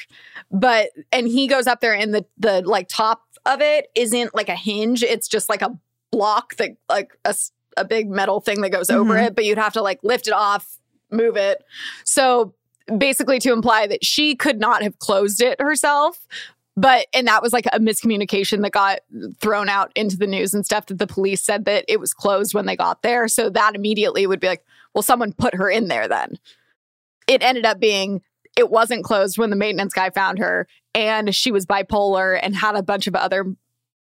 [0.51, 4.49] But and he goes up there and the the like top of it isn't like
[4.49, 5.77] a hinge, it's just like a
[6.11, 7.33] block that like a,
[7.77, 9.27] a big metal thing that goes over Mhm.
[9.27, 10.77] it, but you'd have to like lift it off,
[11.11, 11.63] move it.
[12.03, 12.53] So
[12.97, 16.19] basically to imply that she could not have closed it herself.
[16.75, 18.99] But and that was like a miscommunication that got
[19.39, 22.55] thrown out into the news and stuff that the police said that it was closed
[22.55, 23.27] when they got there.
[23.27, 26.39] So that immediately would be like, well, someone put her in there then.
[27.27, 28.21] It ended up being
[28.57, 32.75] it wasn't closed when the maintenance guy found her and she was bipolar and had
[32.75, 33.45] a bunch of other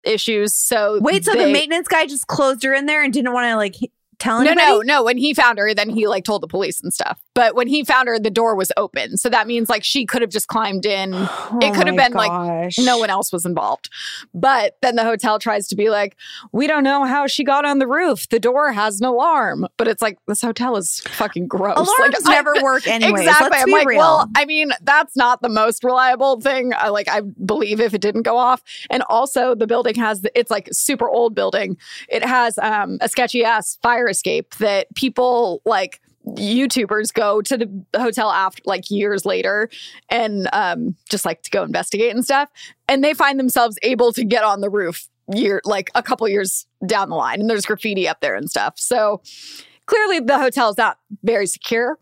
[0.05, 0.55] issues.
[0.55, 3.47] So Wait, so they- the maintenance guy just closed her in there and didn't want
[3.47, 3.77] to like
[4.19, 5.03] tell No, no, no.
[5.05, 7.21] When he found her, then he like told the police and stuff.
[7.35, 9.17] But when he found her, the door was open.
[9.17, 11.15] So that means like she could have just climbed in.
[11.55, 13.89] Oh it could have been like no one else was involved.
[14.33, 16.17] But then the hotel tries to be like,
[16.53, 18.29] we don't know how she got on the roof.
[18.29, 19.67] The door has an alarm.
[19.77, 21.77] But it's like, this hotel is fucking gross.
[21.77, 23.23] Alarms like, I- never work anyways.
[23.27, 23.51] Exactly.
[23.51, 23.99] Let's I'm like, real.
[23.99, 26.73] well, I mean, that's not the most reliable thing.
[26.75, 28.63] I like, I believe if it didn't go off.
[28.91, 31.77] And also, the building has, the, it's like super old building.
[32.09, 38.01] It has um, a sketchy ass fire escape that people like, YouTubers go to the
[38.01, 39.69] hotel after like years later
[40.09, 42.49] and um, just like to go investigate and stuff.
[42.89, 46.67] And they find themselves able to get on the roof year like a couple years
[46.87, 47.41] down the line.
[47.41, 48.75] And there's graffiti up there and stuff.
[48.79, 49.23] So
[49.87, 51.99] clearly the hotel is not very secure.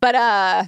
[0.00, 0.64] But uh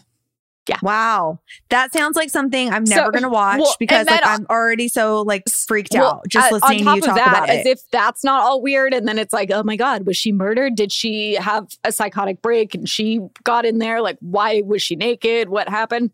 [0.82, 1.40] Wow.
[1.70, 4.88] That sounds like something I'm So- never going to watch well, because like I'm already
[4.88, 7.68] so like freaked well, out just uh, listening to you talk that, about as it.
[7.68, 8.94] if that's not all weird.
[8.94, 10.74] And then it's like, oh my God, was she murdered?
[10.74, 14.00] Did she have a psychotic break and she got in there?
[14.00, 15.48] Like, why was she naked?
[15.48, 16.10] What happened?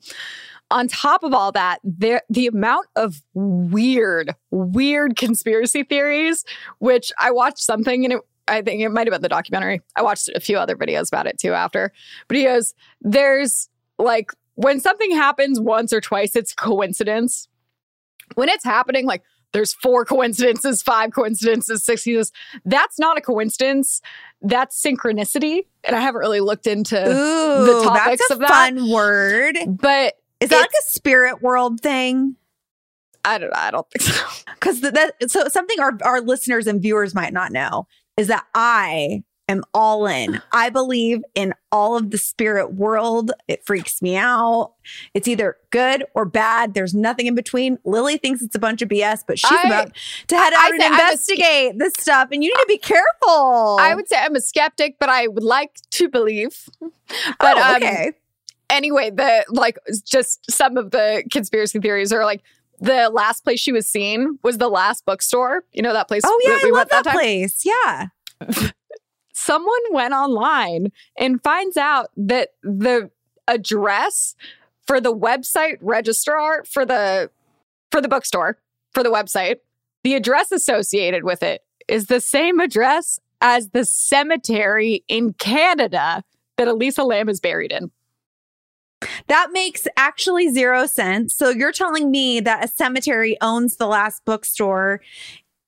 [0.73, 6.45] On top of all that, there the amount of weird, weird conspiracy theories,
[6.79, 9.81] which I watched something and it I think it might have been the documentary.
[9.95, 11.93] I watched a few other videos about it too after.
[12.27, 13.69] But he goes, there's
[14.01, 17.49] like when something happens once or twice, it's coincidence.
[18.35, 22.05] When it's happening, like there's four coincidences, five coincidences, six.
[22.07, 22.33] Goes,
[22.65, 24.01] that's not a coincidence.
[24.43, 25.67] That's synchronicity.
[25.85, 28.49] And I haven't really looked into Ooh, the topics that's a of that.
[28.49, 29.57] fun word.
[29.69, 32.37] but Is that like a spirit world thing?
[33.25, 34.27] I don't I don't think so.
[34.61, 37.87] Because that so something our our listeners and viewers might not know
[38.19, 40.41] is that I am all in.
[40.53, 43.33] I believe in all of the spirit world.
[43.49, 44.73] It freaks me out.
[45.15, 46.75] It's either good or bad.
[46.75, 47.79] There's nothing in between.
[47.85, 49.93] Lily thinks it's a bunch of BS, but she's I- about
[50.29, 52.29] to head I out and say I'm a investigate this stuff.
[52.33, 53.77] And you need to be careful.
[53.81, 56.69] I would say I'm a skeptic, but I would like to believe.
[57.41, 58.13] But oh, um, okay.
[58.69, 62.43] anyway, the like just some of the conspiracy theories are like
[62.79, 65.65] the last place she was seen was the last bookstore.
[65.73, 66.23] You know that place?
[66.25, 67.15] Oh yeah, that we I love went that, time?
[67.15, 67.65] place.
[67.65, 68.71] Yeah.
[69.41, 73.11] Someone went online and finds out that the
[73.49, 74.35] address
[74.87, 77.31] for the website registrar for the
[77.91, 78.59] for the bookstore
[78.93, 79.57] for the website,
[80.05, 86.23] the address associated with it is the same address as the cemetery in Canada
[86.59, 87.91] that Elisa Lam is buried in.
[89.29, 91.35] That makes actually zero sense.
[91.35, 95.01] So you're telling me that a cemetery owns the last bookstore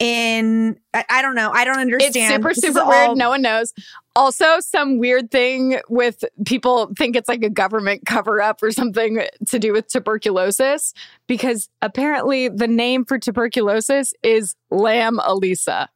[0.02, 1.50] in I, I don't know.
[1.52, 2.16] I don't understand.
[2.16, 3.08] It's super, This super weird.
[3.10, 3.72] all- No one knows.
[4.14, 9.22] Also, some weird thing with people think it's like a government cover up or something
[9.48, 10.92] to do with tuberculosis
[11.26, 15.88] because apparently the name for tuberculosis is LAM-ELISA,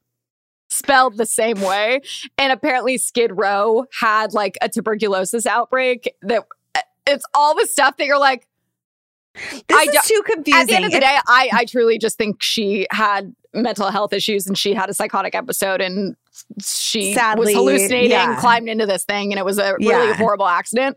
[0.71, 2.01] spelled the same way.
[2.39, 7.97] And apparently, Skid Row had like a tuberculosis outbreak that uh, it's all the stuff
[7.99, 8.47] that you're like,
[9.51, 10.61] This I is too confusing.
[10.61, 14.13] at the end of the day, I, I truly just think she had mental health
[14.13, 16.17] issues and she had a psychotic episode and
[16.63, 18.39] she Sadly, was hallucinating, yeah.
[18.41, 20.15] climbed into this thing, and it was a really Yeah.
[20.17, 20.97] horrible accident.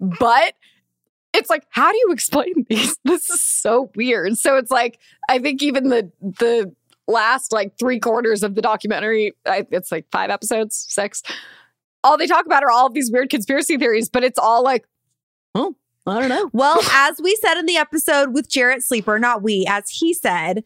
[0.00, 0.54] But
[1.32, 2.96] it's like, how do you explain these?
[3.04, 4.36] This is so weird.
[4.38, 6.74] So it's like, I think even the the
[7.08, 11.22] last like three quarters of the documentary, I, it's like five episodes, six.
[12.04, 14.84] All they talk about are all of these weird conspiracy theories, but it's all like,
[15.54, 16.50] oh, I don't know.
[16.52, 20.64] Well, as we said in the episode with Jarrett Sleeper, not we, as he said,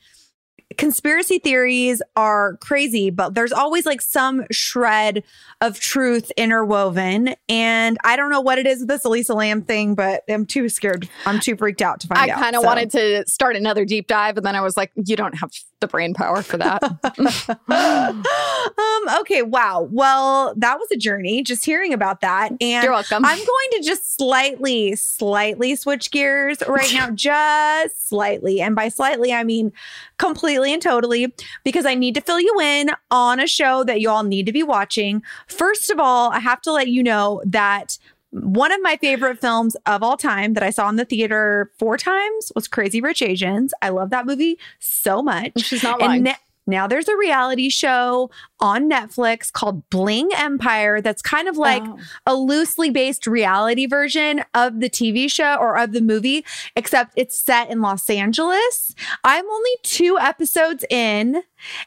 [0.79, 5.22] conspiracy theories are crazy, but there's always like some shred
[5.61, 7.35] of truth interwoven.
[7.49, 10.68] And I don't know what it is with this Elisa Lam thing, but I'm too
[10.68, 11.09] scared.
[11.25, 12.38] I'm too freaked out to find I out.
[12.38, 12.66] I kind of so.
[12.66, 15.87] wanted to start another deep dive, and then I was like, you don't have the
[15.87, 16.83] brain power for that.
[18.79, 19.89] um, okay, wow.
[19.91, 22.53] Well, that was a journey just hearing about that.
[22.61, 23.25] And You're welcome.
[23.25, 28.61] I'm going to just slightly, slightly switch gears right now, just slightly.
[28.61, 29.73] And by slightly, I mean
[30.19, 31.33] completely and totally,
[31.65, 34.53] because I need to fill you in on a show that you all need to
[34.53, 35.23] be watching.
[35.47, 37.99] First of all, I have to let you know that
[38.42, 41.96] one of my favorite films of all time that I saw in the theater four
[41.96, 43.72] times was Crazy Rich Asians.
[43.83, 45.53] I love that movie so much.
[45.59, 46.12] She's not lying.
[46.16, 46.37] And ne-
[46.68, 51.99] now there's a reality show on Netflix called Bling Empire that's kind of like Oh.
[52.27, 56.44] a loosely based reality version of the TV show or of the movie,
[56.75, 58.94] except it's set in Los Angeles.
[59.22, 61.42] I'm only two episodes in.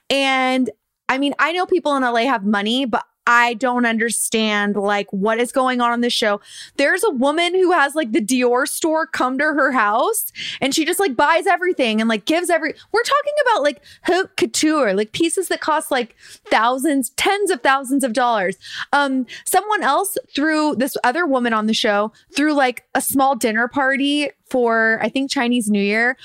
[0.09, 0.69] And
[1.09, 5.39] I mean, I know people in LA have money, but I don't understand like what
[5.39, 6.41] is going on on the show.
[6.77, 10.83] There's a woman who has like the Dior store come to her house and she
[10.83, 15.11] just like buys everything and like gives every we're talking about like haute couture, like
[15.11, 16.15] pieces that cost like
[16.47, 18.57] thousands, tens of thousands of dollars.
[18.93, 23.67] Um someone else threw this other woman on the show through like a small dinner
[23.67, 26.17] party for I think Chinese New Year.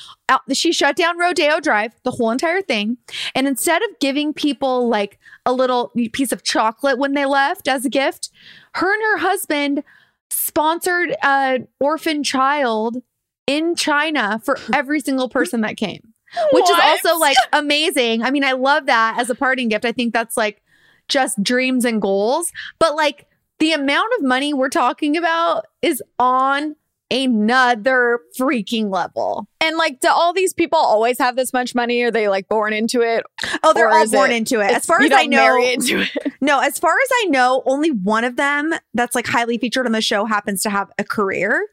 [0.52, 2.96] She shut down Rodeo Drive, the whole entire thing.
[3.34, 7.84] And instead of giving people like a little piece of chocolate when they left as
[7.84, 8.30] a gift,
[8.74, 9.84] her and her husband
[10.30, 13.02] sponsored an orphan child
[13.46, 16.14] in China for every single person that came.
[16.52, 16.84] Which what?
[16.84, 18.22] is also like amazing.
[18.22, 19.84] I mean, I love that as a parting gift.
[19.84, 20.62] I think that's like
[21.08, 22.50] just dreams and goals.
[22.78, 23.26] But like
[23.58, 26.74] the amount of money we're talking about is on
[27.14, 29.46] another freaking level.
[29.60, 32.02] And like, do all these people always have this much money?
[32.02, 33.24] Are they like born into it?
[33.62, 34.72] Oh, they're all born it, into it.
[34.72, 35.56] As far as I know,
[36.40, 36.60] no.
[36.60, 40.02] As far as I know, only one of them that's like highly featured on the
[40.02, 41.68] show happens to have a career.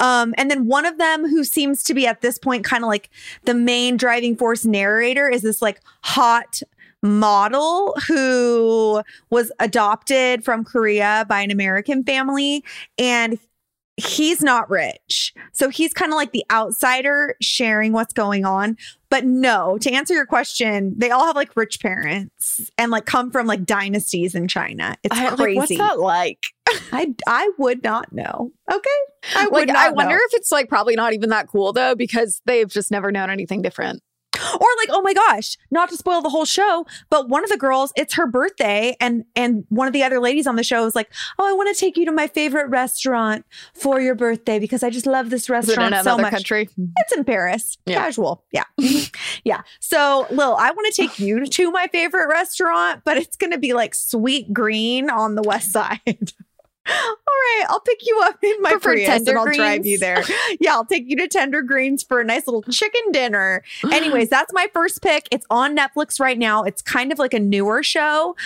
[0.00, 2.88] Um, and then one of them who seems to be at this point kind of
[2.88, 3.10] like
[3.44, 6.62] the main driving force narrator is this like hot
[7.02, 12.64] model who was adopted from Korea by an American family
[12.98, 13.38] and
[13.96, 15.32] he's not rich.
[15.52, 18.76] So he's kind of like the outsider sharing what's going on.
[19.08, 23.30] But no, to answer your question, they all have like rich parents and like come
[23.30, 24.96] from like dynasties in China.
[25.02, 25.44] It's I, crazy.
[25.44, 26.42] Like, what's that like?
[26.92, 28.50] I I would not know.
[28.70, 28.90] Okay.
[29.34, 30.20] I would like, I wonder know.
[30.22, 33.62] if it's like probably not even that cool though, because they've just never known anything
[33.62, 34.02] different.
[34.54, 37.56] Or like, oh my gosh, not to spoil the whole show, but one of the
[37.56, 40.94] girls, it's her birthday, and and one of the other ladies on the show is
[40.94, 43.44] like, "Oh, I want to take you to my favorite restaurant
[43.74, 46.68] for your birthday because I just love this restaurant so much." Country?
[46.98, 47.78] It's in Paris.
[47.86, 47.96] Yeah.
[47.96, 48.44] Casual.
[48.52, 48.64] Yeah.
[49.44, 49.62] yeah.
[49.80, 53.58] So, Lil, I want to take you to my favorite restaurant, but it's going to
[53.58, 56.32] be like Sweetgreen on the west side.
[56.88, 59.56] All right, I'll pick you up in my Prefer Prius and I'll greens.
[59.56, 60.22] drive you there.
[60.60, 63.62] yeah, I'll take you to Tender Greens for a nice little chicken dinner.
[63.90, 65.28] Anyways, that's my first pick.
[65.30, 66.62] It's on Netflix right now.
[66.62, 68.36] It's kind of like a newer show,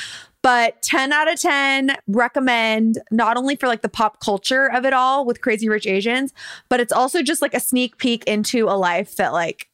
[0.43, 4.93] but 10 out of 10 recommend not only for like the pop culture of it
[4.93, 6.33] all with Crazy Rich Asians,
[6.69, 9.69] but it's also just like a sneak peek into a life that like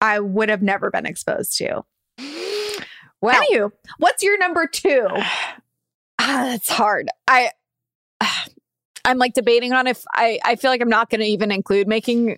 [0.00, 1.84] I would have never been exposed to.
[3.22, 3.42] Wow.
[3.50, 3.72] you?
[3.98, 5.08] What's your number two?
[6.22, 7.08] Ah, that's hard.
[7.26, 7.50] I
[9.04, 11.88] I'm like debating on if I I feel like I'm not going to even include
[11.88, 12.36] making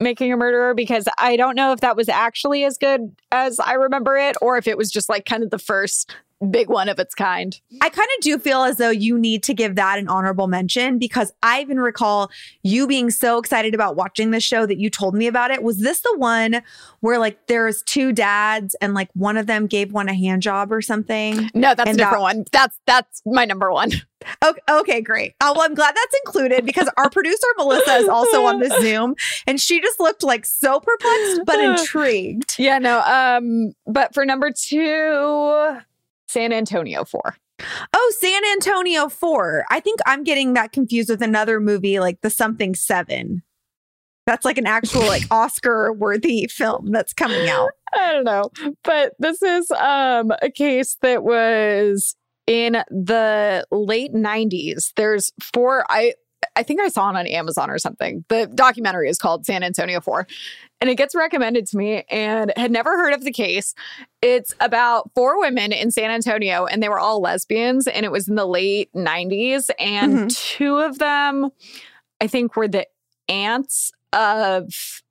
[0.00, 3.74] making a murderer because I don't know if that was actually as good as I
[3.74, 6.14] remember it or if it was just like kind of the first
[6.50, 7.60] big one of its kind.
[7.80, 10.98] I kind of do feel as though you need to give that an honorable mention
[10.98, 12.30] because I even recall
[12.62, 15.62] you being so excited about watching this show that you told me about it.
[15.62, 16.62] Was this the one
[17.00, 20.72] where like there's two dads and like one of them gave one a hand job
[20.72, 21.50] or something?
[21.54, 22.44] No, that's and a different that- one.
[22.52, 23.92] That's that's my number one.
[24.44, 25.34] Okay, okay, great.
[25.40, 29.16] Uh, well, I'm glad that's included because our producer Melissa is also on the Zoom,
[29.48, 32.54] and she just looked like so perplexed but intrigued.
[32.56, 33.00] Yeah, no.
[33.00, 35.76] Um, but for number two,
[36.32, 37.36] San Antonio 4.
[37.92, 39.66] Oh, San Antonio 4.
[39.70, 43.42] I think I'm getting that confused with another movie like The Something 7.
[44.26, 47.70] That's like an actual like Oscar worthy film that's coming out.
[47.94, 48.50] I don't know.
[48.82, 52.16] But this is um a case that was
[52.46, 54.92] in the late 90s.
[54.96, 56.14] There's four I
[56.56, 58.24] I think I saw it on Amazon or something.
[58.28, 60.26] The documentary is called San Antonio 4
[60.80, 63.74] and it gets recommended to me and had never heard of the case.
[64.20, 68.28] It's about four women in San Antonio and they were all lesbians and it was
[68.28, 70.26] in the late 90s and mm-hmm.
[70.28, 71.50] two of them
[72.20, 72.86] I think were the
[73.28, 75.02] aunts of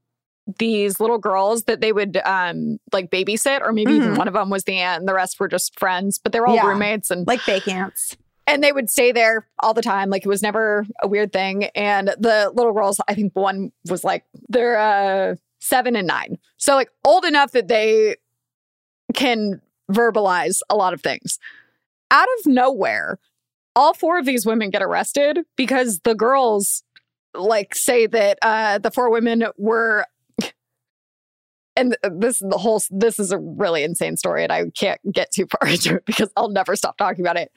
[0.58, 4.04] these little girls that they would um like babysit or maybe mm-hmm.
[4.04, 6.40] even one of them was the aunt and the rest were just friends but they
[6.40, 6.68] were all yeah.
[6.68, 8.18] roommates and like fake aunts
[8.52, 10.10] and they would stay there all the time.
[10.10, 11.66] Like it was never a weird thing.
[11.76, 16.38] And the little girls i think one was like they're uh seven and nine.
[16.58, 18.18] So like old enough that they
[19.14, 21.40] can verbalize a lot of things.
[22.12, 23.18] Out of nowhere
[23.76, 26.84] all four of these women get arrested because the girls
[27.34, 30.06] like say that uh the four women were
[31.78, 35.46] and this the whole this is a really insane story and i can't get too
[35.46, 37.50] far into it because i'll never stop talking about it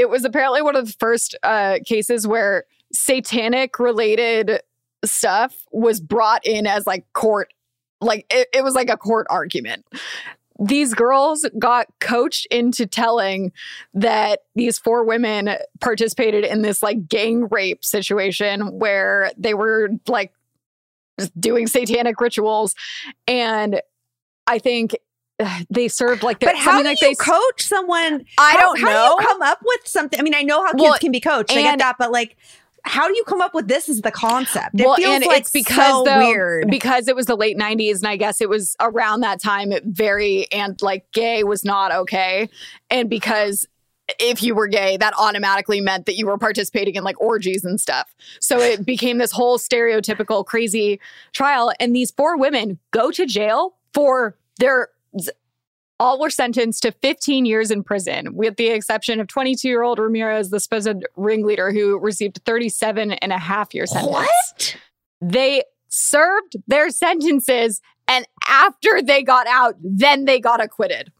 [0.00, 4.60] it was apparently one of the first uh, cases where satanic related
[5.04, 7.52] stuff was brought in as like court
[8.00, 9.86] like it, it was like a court argument.
[10.58, 13.52] These girls got coached into telling
[13.92, 20.32] that these four women participated in this like gang rape situation where they were like
[21.38, 22.74] doing satanic rituals.
[23.28, 23.82] And
[24.46, 24.96] i think
[25.70, 28.24] they served like But how do like you they coach someone?
[28.38, 29.16] I how, don't how know.
[29.18, 30.18] do you come up with something?
[30.18, 31.52] I mean, I know how kids Well, can be coached.
[31.52, 32.36] I get that, but like,
[32.84, 34.80] how do you come up with this as the concept?
[34.80, 36.70] It well, feels and like it's because so though, weird.
[36.70, 39.72] because it was the late '90s, and I guess it was around that time.
[39.72, 42.48] It very and like gay was not okay,
[42.90, 43.66] and because
[44.18, 47.80] if you were gay, that automatically meant that you were participating in like orgies and
[47.80, 48.14] stuff.
[48.40, 51.00] So it became this whole stereotypical crazy
[51.32, 54.88] trial, and these four women go to jail for their.
[55.98, 59.98] All were sentenced to 15 years in prison, with the exception of 22 year old
[59.98, 64.76] Ramirez, the supposed ringleader, who received 37 and a half year sentence what?
[65.20, 71.12] they served their sentences and after they got out then they got acquitted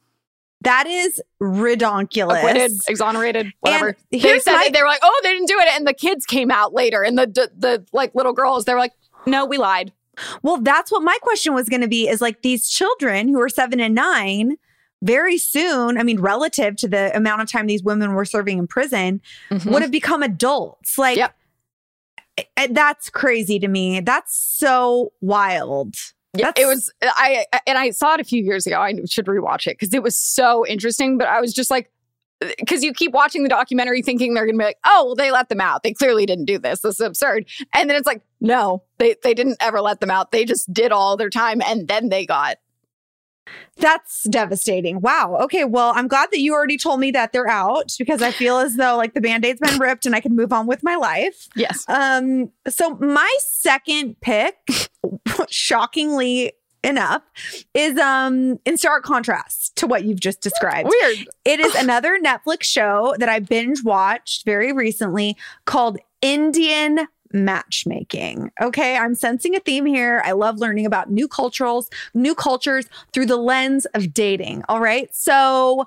[0.63, 2.39] That is redonkulous.
[2.39, 5.69] acquitted exonerated whatever And they said my- they were like oh they didn't do it
[5.73, 8.79] and the kids came out later and the the, the like little girls they were
[8.79, 8.93] like
[9.27, 9.93] no we lied
[10.43, 13.49] Well, that's what my question was going to be is like these children who are
[13.49, 14.57] seven and nine,
[15.03, 18.67] very soon, I mean, relative to the amount of time these women were serving in
[18.67, 19.71] prison, mm-hmm.
[19.73, 20.99] would have become adults.
[20.99, 21.35] Like, Yep.
[22.71, 24.01] that's crazy to me.
[24.01, 25.95] That's so wild.
[26.35, 28.81] Yeah, it was I I- and I saw it a few years ago.
[28.81, 31.19] I should rewatch it because it was so interesting.
[31.19, 31.91] But I was just like,
[32.59, 35.49] because you keep watching the documentary thinking they're gonna be like, oh, well, they let
[35.49, 35.83] them out.
[35.83, 36.81] They clearly didn't do this.
[36.81, 37.47] This is absurd.
[37.75, 40.33] And then it's like, no, they they didn't ever let them out.
[40.33, 42.57] They just did all their time and then they got
[43.77, 45.01] That's devastating.
[45.01, 45.39] Wow.
[45.43, 45.65] Okay.
[45.65, 48.77] Well, I'm glad that you already told me that they're out because I feel as
[48.77, 51.49] though like the band-aid's been ripped and I can move on with my life.
[51.57, 51.85] yes.
[51.89, 54.57] Um, so my second pick,
[55.49, 56.53] shockingly
[56.83, 57.23] enough,
[57.75, 60.89] is um in stark contrast to what you've just described.
[60.89, 61.29] Weird.
[61.45, 68.51] It is another Netflix show that I binge watched very recently called Indian matchmaking.
[68.61, 70.21] Okay, I'm sensing a theme here.
[70.25, 74.65] I love learning about new cultures, new cultures through the lens of dating.
[74.69, 75.15] All right?
[75.15, 75.87] So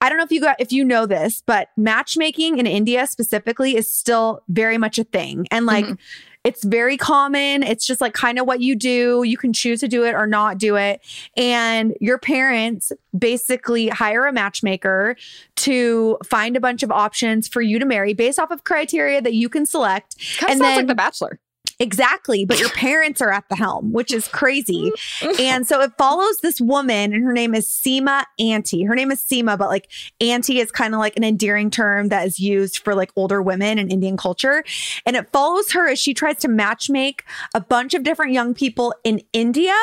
[0.00, 3.76] I don't know if you got if you know this, but matchmaking in India specifically
[3.76, 5.46] is still very much a thing.
[5.50, 5.98] And like Mhm.
[6.46, 7.62] It's very common.
[7.62, 9.24] It's just like kind of what you do.
[9.24, 11.00] You can choose to do it or not do it.
[11.36, 15.16] And your parents basically hire a matchmaker
[15.56, 19.34] to find a bunch of options for you to marry based off of criteria that
[19.34, 20.16] you can select.
[20.38, 21.40] Kind of And sounds then- like The Bachelor.
[21.78, 22.44] Exactly.
[22.44, 24.92] But your parents are at the helm, which is crazy.
[25.40, 28.84] And so it follows this woman, and her name is Sima Auntie.
[28.84, 32.26] Her name is Sima, but like Auntie is kind of like an endearing term that
[32.26, 34.64] is used for like older women in Indian culture.
[35.04, 37.20] And it follows her as she tries to matchmake
[37.54, 39.76] a bunch of different young people in India.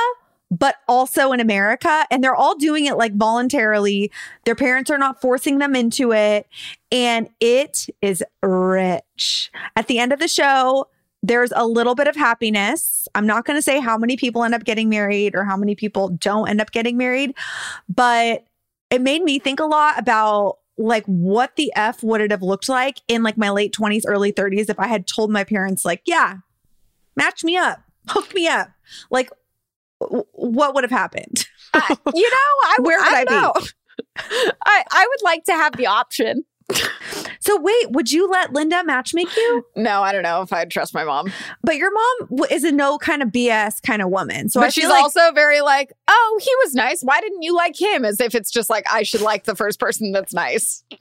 [0.52, 4.12] But also in America, and they're all doing it like voluntarily.
[4.46, 6.46] Their parents are not forcing them into it.
[6.92, 9.52] And it is rich.
[9.76, 10.90] At the end of the show,
[11.26, 13.08] there's a little bit of happiness.
[13.16, 15.74] I'm not going to say how many people end up getting married or how many
[15.74, 17.34] people don't end up getting married,
[17.88, 18.46] but
[18.90, 22.68] it made me think a lot about like what the F would it have looked
[22.68, 26.02] like in like my late 20s, early 30s if I had told my parents, like,
[26.06, 26.38] yeah,
[27.16, 28.70] match me up, hook me up.
[29.10, 29.30] Like,
[30.02, 31.48] w- what would have happened?
[31.74, 33.54] I- you know, I, Where would I, I know.
[34.66, 36.44] I, I would like to have the option.
[37.44, 39.66] So, wait, would you let Linda matchmake you?
[39.76, 41.32] No, I don't know if I'd trust my mom.
[41.62, 44.48] But your mom is a no kind of BS kind of woman.
[44.48, 47.02] So, I but she's like also very like, oh, he was nice.
[47.02, 48.06] Why didn't you like him?
[48.06, 50.84] As if it's just like I should like the first person that's nice.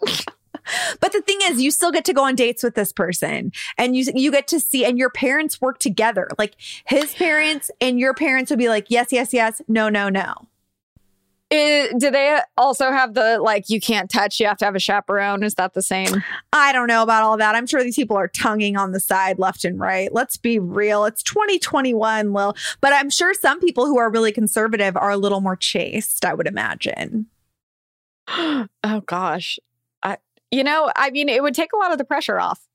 [1.01, 3.97] But the thing is, you still get to go on dates with this person, and
[3.97, 6.29] you you get to see, and your parents work together.
[6.39, 6.55] Like
[6.87, 10.35] his parents and your parents would be like, yes, yes, yes, no, no, no.
[11.53, 14.41] Eh, do they also have the like you can't touch?
[14.41, 15.43] You have to have a chaperone.
[15.43, 16.25] Is that the same?
[16.55, 17.55] I don't know about all that.
[17.55, 20.13] I'm sure these people are tonguing on the side left and right.
[20.15, 21.05] Let's be real.
[21.05, 22.57] It's 2021, Lil.
[22.81, 26.33] But I'm sure some people who are really conservative are a little more chaste, I
[26.33, 27.27] would imagine.
[28.29, 28.67] oh
[29.05, 29.59] gosh,
[30.03, 30.17] I
[30.51, 32.67] you know I mean it would take a lot of the pressure off.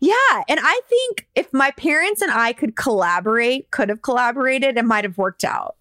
[0.00, 0.42] Yeah.
[0.48, 5.04] And I think if my parents and I could collaborate, could have collaborated, it might
[5.04, 5.76] have worked out.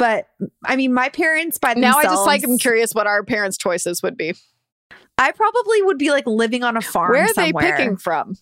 [0.00, 0.28] But
[0.64, 1.98] I mean, my parents by Now.
[1.98, 4.32] I just like I'm curious what our parents' choices would be.
[5.18, 7.10] I probably would be like living on a farm.
[7.12, 8.36] Where are they picking from?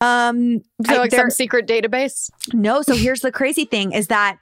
[0.00, 2.30] Um, So I- like some secret database.
[2.52, 2.82] no.
[2.82, 4.38] So here's the crazy thing: is that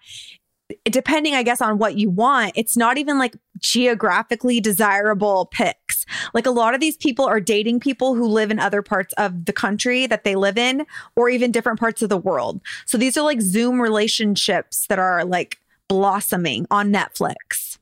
[0.86, 6.06] depending, I guess, on what you want, it's not even like geographically desirable picks.
[6.32, 9.44] Like a lot of these people are dating people who live in other parts of
[9.44, 10.86] the country that they live in,
[11.16, 12.62] or even different parts of the world.
[12.86, 15.58] So these are like Zoom relationships that are like
[15.90, 17.78] blossoming on Netflix.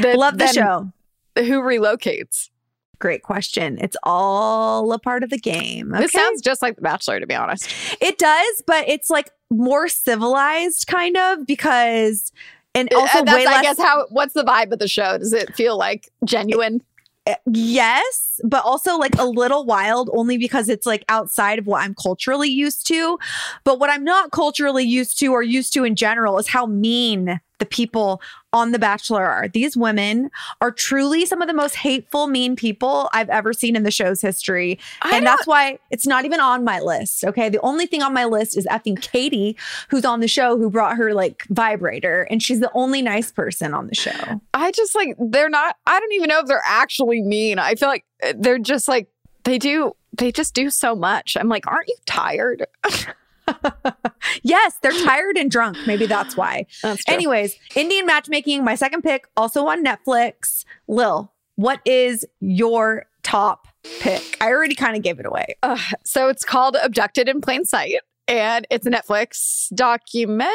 [0.00, 0.92] That- Love the show.
[1.38, 2.50] Who relocates?
[2.98, 3.78] Great question.
[3.80, 5.90] It's all a part of the game.
[5.90, 7.72] This sounds just like The Bachelor, to be honest.
[8.00, 12.32] It does, but it's like more civilized, kind of, because
[12.74, 15.18] and uh, also And that's, I less guess how what's the vibe of the show?
[15.18, 16.82] Does it feel like genuine?
[17.26, 21.82] Eh, yes, but also like a little wild only because it's like outside of what
[21.82, 23.18] I'm culturally used to.
[23.64, 27.40] But what I'm not culturally used to or used to in general is how mean
[27.62, 28.20] the people
[28.52, 29.46] on The Bachelor are.
[29.46, 33.84] These women are truly some of the most hateful, mean people I've ever seen in
[33.84, 34.80] the show's history.
[35.02, 37.22] I and that's why it's not even on my list.
[37.22, 37.48] Okay.
[37.48, 39.56] The only thing on my list is effing Katie,
[39.90, 42.26] who's on the show, who brought her like vibrator.
[42.30, 44.40] And she's the only nice person on the show.
[44.52, 45.76] I just like they're not.
[45.86, 47.60] I don't even know if they're actually mean.
[47.60, 49.06] I feel like uh, they're just like
[49.44, 49.92] they do.
[50.18, 51.36] They just do so much.
[51.38, 52.66] I'm like, aren't you tired?
[54.42, 55.76] Yes, they're tired and drunk.
[55.86, 56.66] Maybe that's why.
[56.82, 57.02] That's.
[57.06, 60.64] Anyways, Indian matchmaking, my second pick, also on Netflix.
[60.88, 63.68] Lil, what is your top
[64.00, 64.36] pick?
[64.40, 65.56] I already kind of gave it away.
[65.62, 67.96] Uh, so it's called Abducted in Plain Sight.
[68.28, 70.48] And it's a Netflix documentary,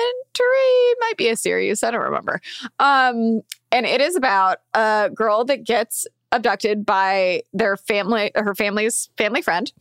[1.02, 2.42] might be a series, I don't remember.
[2.80, 3.42] Um,
[3.72, 9.42] and it is about a girl that gets abducted by their family, her family's family
[9.42, 9.72] friend.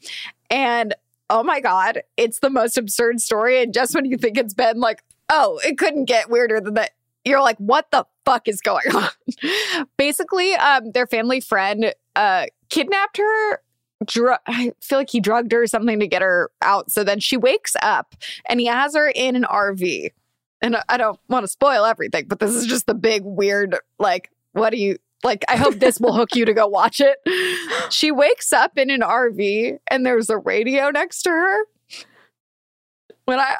[0.50, 0.94] And
[1.30, 3.62] oh my God, it's the most absurd story.
[3.62, 6.92] And just when you think it's been like, oh, it couldn't get weirder than that,
[7.24, 9.08] you're like, what the fuck is going on?
[9.96, 13.60] Basically, um, their family friend uh, kidnapped her
[14.04, 16.90] dr- I feel like he drugged her or something to get her out.
[16.90, 18.14] So then she wakes up
[18.48, 20.10] and he has her in an RV.
[20.62, 23.76] And I- I don't want to spoil everything, but this is just the big weird,
[23.98, 24.96] like, what do you
[25.26, 25.44] like?
[25.48, 27.18] I hope this will hook you to go watch it.
[27.90, 31.58] She wakes up in an RV and there's a radio next to her.
[33.26, 33.56] When I,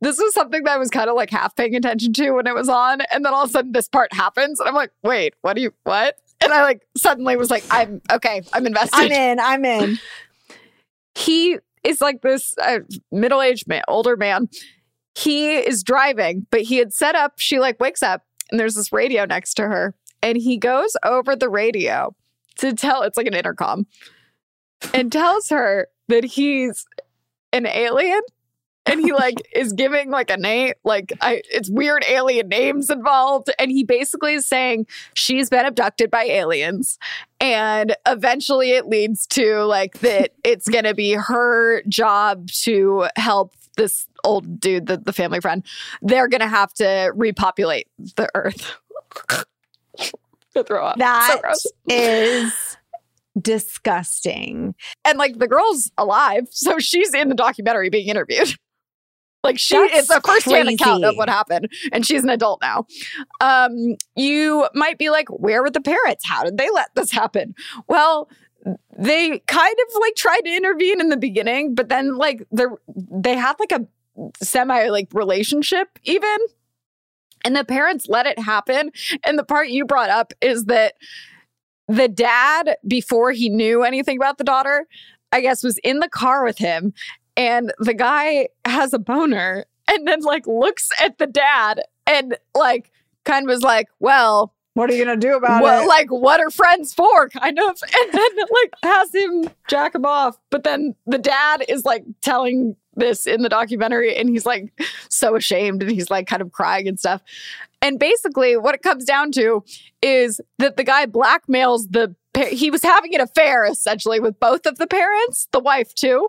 [0.00, 2.54] this was something that I was kind of like half paying attention to when it
[2.54, 3.00] was on.
[3.12, 4.60] And then all of a sudden this part happens.
[4.60, 6.16] And I'm like, wait, what do you, what?
[6.40, 9.40] And I like suddenly was like, I'm okay, I'm invested I'm in.
[9.40, 9.98] I'm in.
[11.16, 12.78] he is like this uh,
[13.10, 14.48] middle-aged man, older man.
[15.16, 17.34] He is driving, but he had set up.
[17.38, 21.36] She like wakes up and there's this radio next to her, and he goes over
[21.36, 22.14] the radio
[22.58, 23.02] to tell.
[23.02, 23.86] It's like an intercom,
[24.94, 26.86] and tells her that he's
[27.52, 28.20] an alien.
[28.86, 33.50] And he like is giving like a name, like I, it's weird alien names involved.
[33.58, 36.98] And he basically is saying she's been abducted by aliens
[37.40, 44.06] and eventually it leads to like that it's gonna be her job to help this
[44.24, 45.64] old dude the, the family friend
[46.02, 48.76] they're gonna have to repopulate the earth
[50.54, 50.98] to throw up.
[50.98, 51.66] That gross.
[51.88, 52.76] is
[53.40, 54.74] disgusting.
[55.04, 58.54] and like the girl's alive so she's in the documentary being interviewed.
[59.44, 62.86] Like she That's it's a first-hand account of what happened and she's an adult now.
[63.40, 66.26] Um you might be like where were the parents?
[66.26, 67.54] How did they let this happen?
[67.86, 68.28] Well
[68.98, 72.64] they kind of like tried to intervene in the beginning but then like they
[72.96, 73.86] they had like a
[74.42, 76.36] semi like relationship even
[77.44, 78.90] and the parents let it happen.
[79.24, 80.94] And the part you brought up is that
[81.88, 84.86] the dad before he knew anything about the daughter
[85.32, 86.92] i guess was in the car with him.
[87.36, 92.90] And the guy has a boner and then like looks at the dad and like
[93.24, 96.50] kind of was like well What are you gonna do about what, like what are
[96.50, 97.78] friends for kind of?
[97.94, 100.38] And then like has him jack him off.
[100.50, 104.72] But then the dad is like telling this in the documentary and he's like
[105.08, 107.22] so ashamed and he's like kind of crying and stuff
[107.82, 109.62] and basically what it comes down to
[110.02, 112.14] is that the guy blackmails the
[112.50, 116.28] he was having an affair essentially with both of the parents the wife too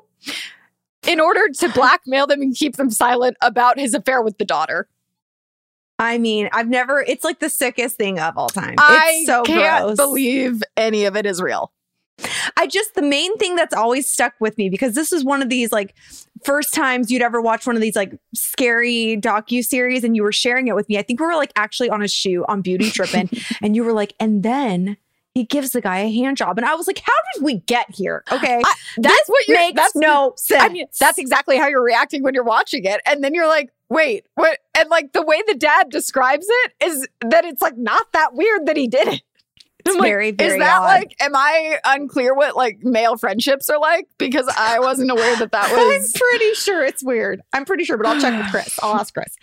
[1.07, 4.87] in order to blackmail them and keep them silent about his affair with the daughter
[6.01, 7.01] I mean, I've never.
[7.01, 8.75] It's like the sickest thing of all time.
[8.77, 9.97] I It's so can't gross.
[9.97, 11.73] believe any of it is real.
[12.57, 15.49] I just the main thing that's always stuck with me because this is one of
[15.49, 15.95] these like
[16.43, 20.31] first times you'd ever watch one of these like scary docu series and you were
[20.31, 20.97] sharing it with me.
[20.97, 23.29] I think we were like actually on a shoot on beauty tripping
[23.61, 24.97] and you were like, and then
[25.35, 27.85] he gives the guy a hand job, and I was like, how did we get
[27.95, 28.23] here?
[28.31, 29.57] Okay, I- that's what you're.
[29.57, 30.63] makes That's no sense.
[30.63, 33.69] I mean, that's exactly how you're reacting when you're watching it, and then you're like,
[33.89, 38.11] "Wait, what?" And like the way the dad describes it is that it's like not
[38.13, 39.21] that weird that he did it.
[39.79, 40.85] It's I'm like, very, very Is that odd.
[40.85, 41.15] like?
[41.21, 44.09] Am I unclear what like male friendships are like?
[44.17, 46.13] Because I wasn't aware that that was.
[46.13, 47.41] I'm pretty sure it's weird.
[47.53, 48.77] I'm pretty sure, but I'll check with Chris.
[48.83, 49.37] I'll ask Chris.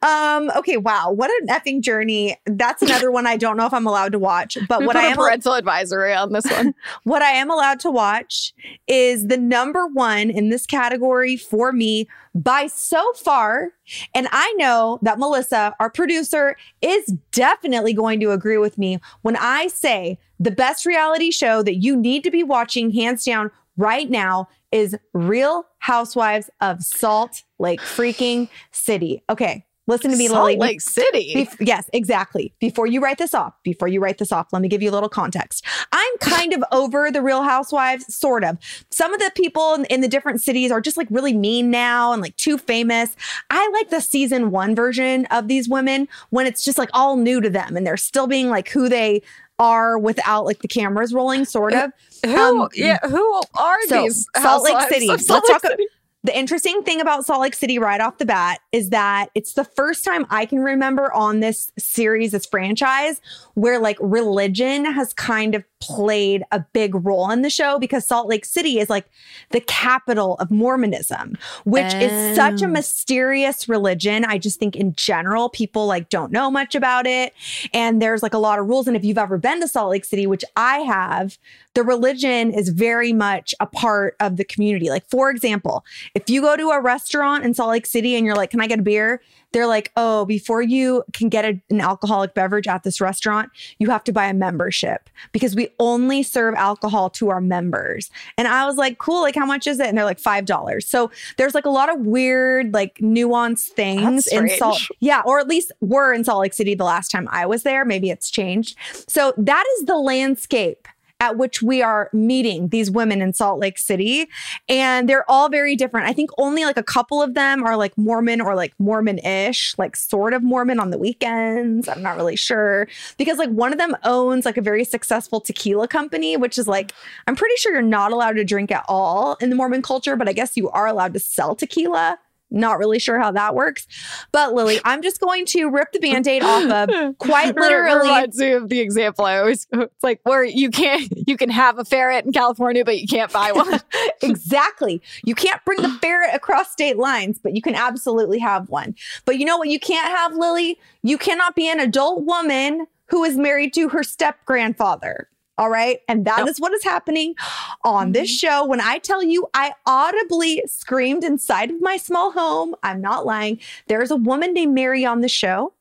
[0.00, 1.12] Um, okay, wow.
[1.12, 2.36] What an effing journey.
[2.46, 4.56] That's another one I don't know if I'm allowed to watch.
[4.66, 6.74] But We what I am a parental advisory on this one.
[7.04, 8.54] what I am allowed to watch
[8.86, 13.72] is the number one in this category for me by so far.
[14.14, 19.36] And I know that Melissa, our producer, is definitely going to agree with me when
[19.36, 24.10] I say the best reality show that you need to be watching, hands down, right
[24.10, 29.22] now is Real Housewives of Salt Lake freaking City.
[29.28, 29.64] Okay.
[29.92, 30.56] Listen to me, Salt Lily.
[30.56, 31.32] Lake City.
[31.34, 32.52] Bef- yes, exactly.
[32.58, 34.92] Before you write this off, before you write this off, let me give you a
[34.92, 35.64] little context.
[35.92, 38.56] I'm kind of over the Real Housewives, sort of.
[38.90, 42.12] Some of the people in, in the different cities are just like really mean now
[42.12, 43.14] and like too famous.
[43.50, 47.40] I like the season one version of these women when it's just like all new
[47.40, 49.22] to them and they're still being like who they
[49.58, 51.92] are without like the cameras rolling, sort of.
[52.24, 52.62] who?
[52.62, 54.26] um, yeah, who are so, these?
[54.40, 55.06] Salt Lake City.
[55.06, 55.86] Salt Let's Lake talk- City?
[56.24, 59.64] The interesting thing about Salt Lake City right off the bat is that it's the
[59.64, 63.20] first time I can remember on this series, this franchise,
[63.54, 68.28] where like religion has kind of played a big role in the show because Salt
[68.28, 69.04] Lake City is like
[69.50, 72.68] the capital of Mormonism, which is such a Oh.
[72.68, 74.24] mysterious religion.
[74.24, 77.34] I just think in general, people like don't know much about it.
[77.74, 78.86] And there's like a lot of rules.
[78.86, 81.36] And if you've ever been to Salt Lake City, which I have,
[81.74, 84.88] the religion is very much a part of the community.
[84.88, 88.36] Like, for example, if you go to a restaurant in Salt Lake City and you're
[88.36, 89.20] like, Can I get a beer?
[89.52, 93.90] They're like, Oh, before you can get a- an alcoholic beverage at this restaurant, you
[93.90, 98.10] have to buy a membership because we only serve alcohol to our members.
[98.38, 99.86] And I was like, Cool, like, how much is it?
[99.86, 100.82] And they're like, $5.
[100.82, 104.78] So there's like a lot of weird, like, nuanced things in Salt.
[105.00, 107.84] Yeah, or at least were in Salt Lake City the last time I was there.
[107.84, 108.76] Maybe it's changed.
[109.08, 110.88] So that is the landscape
[111.22, 114.28] at which we are meeting these women in Salt Lake City.
[114.68, 116.08] And they're all very different.
[116.08, 119.78] I think only like a couple of them are like Mormon or like Mormon ish,
[119.78, 121.86] like sort of Mormon on the weekends.
[121.86, 122.88] I'm not really sure.
[123.18, 126.92] Because like one of them owns like a very successful tequila company, which is like,
[127.28, 130.28] I'm pretty sure you're not allowed to drink at all in the Mormon culture, but
[130.28, 132.18] I guess you are allowed to sell tequila.
[132.52, 133.86] Not really sure how that works.
[134.30, 138.08] But Lily, I'm just going to rip the band aid off of quite literally.
[138.08, 141.78] reminds me of the example I always it's like where you can't you can have
[141.78, 143.80] a ferret in California but you can't buy one.
[144.20, 145.00] exactly.
[145.24, 148.94] You can't bring the ferret across state lines, but you can absolutely have one.
[149.24, 150.78] But you know what you can't have, Lily?
[151.02, 155.28] You cannot be an adult woman who is married to her step grandfather.
[155.62, 156.00] All right.
[156.08, 156.62] And that is Nope.
[156.62, 157.36] what is happening
[157.84, 158.48] on this mm-hmm.
[158.48, 158.66] show.
[158.66, 162.74] When I tell you, I audibly screamed inside of my small home.
[162.82, 163.60] I'm not lying.
[163.86, 165.72] There's a woman named Mary on the show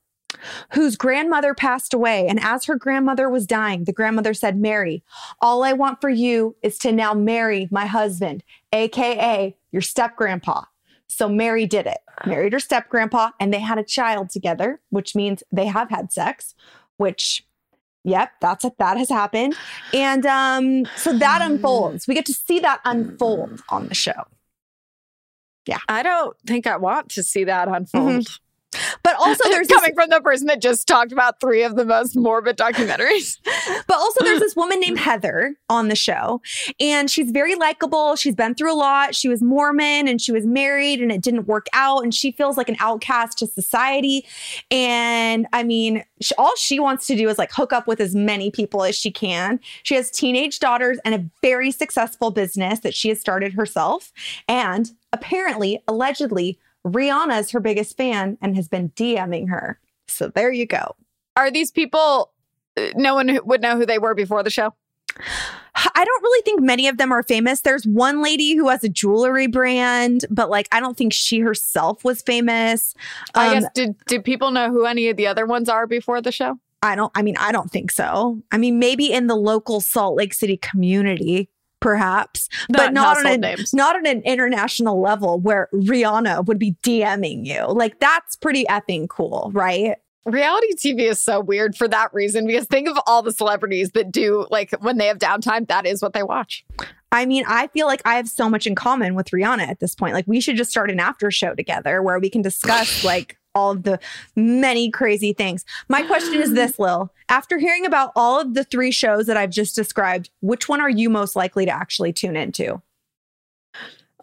[0.73, 2.27] whose grandmother passed away.
[2.27, 5.01] And as her grandmother was dying, the grandmother said, Mary,
[5.41, 10.65] all I want for you is to now marry my husband, AKA your step grandpa.
[11.07, 15.15] So Mary did it, married her step grandpa, and they had a child together, which
[15.15, 16.53] means they have had sex,
[16.97, 17.43] which
[18.03, 18.73] Yep, that's it.
[18.79, 19.55] That has happened.
[19.93, 22.07] And um, so that unfolds.
[22.07, 24.23] We get to see that unfold on the show.
[25.67, 25.77] Yeah.
[25.87, 28.27] I don't think I want to see that unfold.
[29.03, 31.85] But also there's this- coming from the person that just talked about three of the
[31.85, 33.37] most morbid documentaries.
[33.87, 36.41] But also, there's this woman named Heather on the show,
[36.79, 38.15] and she's very likable.
[38.15, 39.15] She's been through a lot.
[39.15, 42.03] She was Mormon and she was married, and it didn't work out.
[42.03, 44.25] And she feels like an outcast to society.
[44.69, 48.15] And I mean, sh all she wants to do is like hook up with as
[48.15, 49.59] many people as she can.
[49.83, 54.11] She has teenage daughters and a very successful business that she has started herself.
[54.47, 59.79] And apparently, allegedly, Rihanna is her biggest fan and has been DMing her.
[60.07, 60.95] So there you go.
[61.35, 62.31] Are these people
[62.95, 64.73] no one would know who they were before the show?
[65.95, 67.61] I don't really think many of them are famous.
[67.61, 72.03] There's one lady who has a jewelry brand, but like I don't think she herself
[72.03, 72.93] was famous.
[73.35, 76.21] I Um, guess did did people know who any of the other ones are before
[76.21, 76.59] the show?
[76.81, 78.41] I don't I mean I don't think so.
[78.51, 81.49] I mean maybe in the local Salt Lake City community
[81.81, 83.73] perhaps, but not on a, names.
[83.73, 87.65] not on an international level where Rihanna would be DMing you.
[87.67, 89.97] Like that's pretty effing cool, right?
[90.25, 94.11] Reality TV is so weird for that reason because think of all the celebrities that
[94.11, 96.63] do like when they have downtime, that is what they watch.
[97.11, 99.95] I mean, I feel like I have so much in common with Rihanna at this
[99.95, 100.13] point.
[100.13, 103.71] Like, we should just start an after show together where we can discuss like all
[103.71, 103.99] of the
[104.35, 105.65] many crazy things.
[105.89, 107.11] My question is this, Lil.
[107.29, 110.89] After hearing about all of the three shows that I've just described, which one are
[110.89, 112.81] you most likely to actually tune into?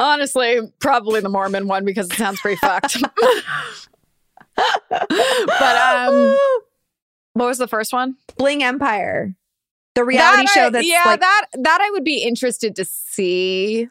[0.01, 2.99] Honestly, probably the Mormon one because it sounds pretty fucked.
[4.89, 6.37] but um
[7.35, 8.16] what was the first one?
[8.37, 9.35] Bling Empire,
[9.95, 12.85] the reality That I- show that's yeah, like that that I would be interested to
[12.85, 13.89] see.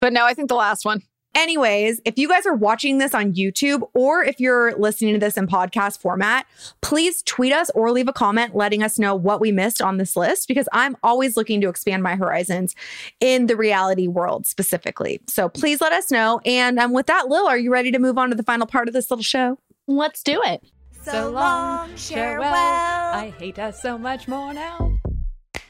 [0.00, 1.02] But no, I think the last one.
[1.36, 5.36] Anyways, if you guys are watching this on YouTube or if you're listening to this
[5.36, 6.46] in podcast format,
[6.80, 10.16] please tweet us or leave a comment letting us know what we missed on this
[10.16, 12.74] list because I'm always looking to expand my horizons
[13.20, 15.20] in the reality world specifically.
[15.28, 16.40] So please let us know.
[16.46, 18.88] And um, with that, Lil, are you ready to move on to the final part
[18.88, 19.58] of this little show?
[19.86, 20.64] Let's do it.
[21.02, 22.50] So long, farewell.
[22.50, 24.98] I hate us so much more now.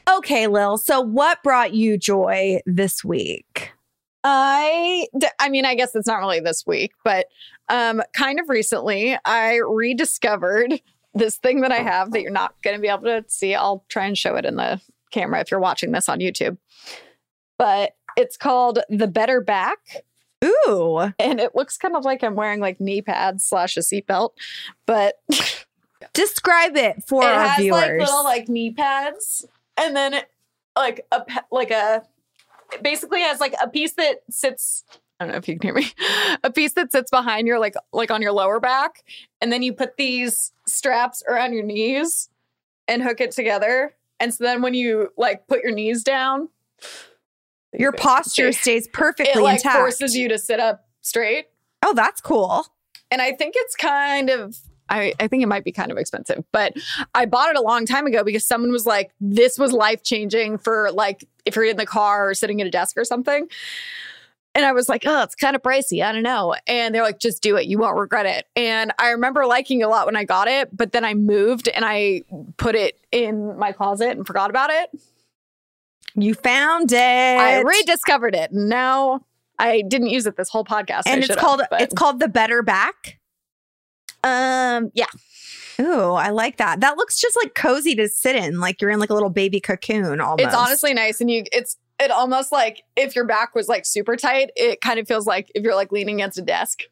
[0.09, 0.77] Okay, Lil.
[0.77, 3.73] So what brought you joy this week?
[4.23, 5.07] I,
[5.39, 7.27] I mean, I guess it's not really this week, but
[7.69, 10.81] Um, kind of recently, I rediscovered
[11.13, 13.55] this thing that I have that you're not going to be able to see.
[13.55, 14.79] I'll try and show it in the
[15.11, 16.57] camera if you're watching this on YouTube.
[17.57, 19.79] But it's called the Better Back.
[20.45, 21.11] Ooh.
[21.19, 24.31] And it looks kind of like I'm wearing like knee pads slash a seatbelt,
[24.85, 25.15] but
[26.13, 27.81] Describe it for it our has viewers.
[27.81, 29.45] like little like knee pads,
[29.75, 30.21] and then
[30.77, 32.03] like a like a
[32.73, 34.83] it basically has like a piece that sits.
[35.19, 35.91] I don't know if you can hear me.
[36.43, 39.03] A piece that sits behind your like like on your lower back,
[39.41, 42.29] and then you put these straps around your knees
[42.87, 43.95] and hook it together.
[44.19, 46.49] And so then when you like put your knees down,
[47.73, 49.77] Your posture it stays perfectly like intact.
[49.77, 51.45] forces you to sit up straight.
[51.83, 52.65] oh, that's cool.
[53.11, 54.57] and I think it's kind of
[54.89, 56.73] I, I think it might be kind of expensive, but
[57.13, 60.57] I bought it a long time ago because someone was like, this was life changing
[60.57, 63.47] for like if you're in the car or sitting at a desk or something.
[64.55, 66.03] And I was like, oh, it's kind of pricey.
[66.03, 66.55] I don't know.
[66.65, 67.67] And they're like, just do it.
[67.67, 68.47] You won't regret it.
[68.55, 71.67] And I remember liking it a lot when I got it, but then I moved
[71.67, 72.23] and I
[72.57, 74.89] put it in my closet and forgot about it.
[76.15, 76.97] You found it.
[76.97, 78.51] I rediscovered it.
[78.51, 79.21] Now
[79.59, 81.03] I didn't use it this whole podcast.
[81.05, 83.19] I and it's called but- it's called the better back.
[84.23, 85.07] Um yeah.
[85.79, 86.79] Ooh, I like that.
[86.79, 89.59] That looks just like cozy to sit in, like you're in like a little baby
[89.59, 90.41] cocoon almost.
[90.41, 94.15] It's honestly nice, and you it's it almost like if your back was like super
[94.15, 96.83] tight, it kind of feels like if you're like leaning against a desk,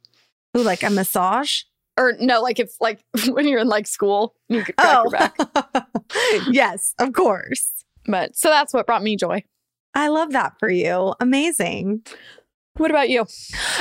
[0.58, 1.62] Ooh, like a massage.
[1.98, 5.88] or no, like if like when you're in like school, you could crack your back.
[6.52, 7.72] yes, of course.
[8.06, 9.44] But so that's what brought me joy.
[9.96, 11.16] I love that for you.
[11.20, 12.04] Amazing.
[12.78, 13.26] What about you?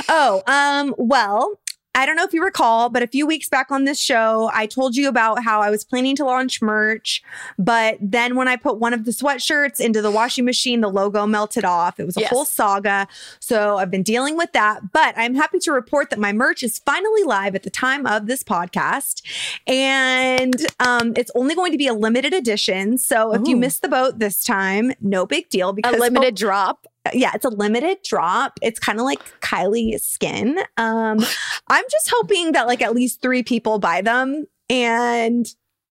[0.09, 1.59] Oh, um, well,
[1.97, 4.66] I don't know if you recall, but a few weeks back on this show, I
[4.66, 7.22] told you about how I was planning to launch merch.
[7.59, 11.26] But then when I put one of the sweatshirts into the washing machine, the logo
[11.26, 12.01] melted off.
[12.01, 12.30] It was a Yes.
[12.30, 13.07] whole saga.
[13.38, 14.92] So I've been dealing with that.
[14.92, 18.26] But I'm happy to report that my merch is finally live at the time of
[18.26, 19.22] this podcast.
[19.66, 22.99] And um, it's only going to be a limited edition.
[22.99, 23.61] So if you Ooh.
[23.61, 26.86] missed the boat this time, no big deal A because limited drop.
[27.13, 28.59] Yeah, it's a limited drop.
[28.63, 30.59] It's kind of like Kylie skin.
[30.77, 31.19] Um,
[31.69, 35.47] I'm just hoping that like at least three people buy them and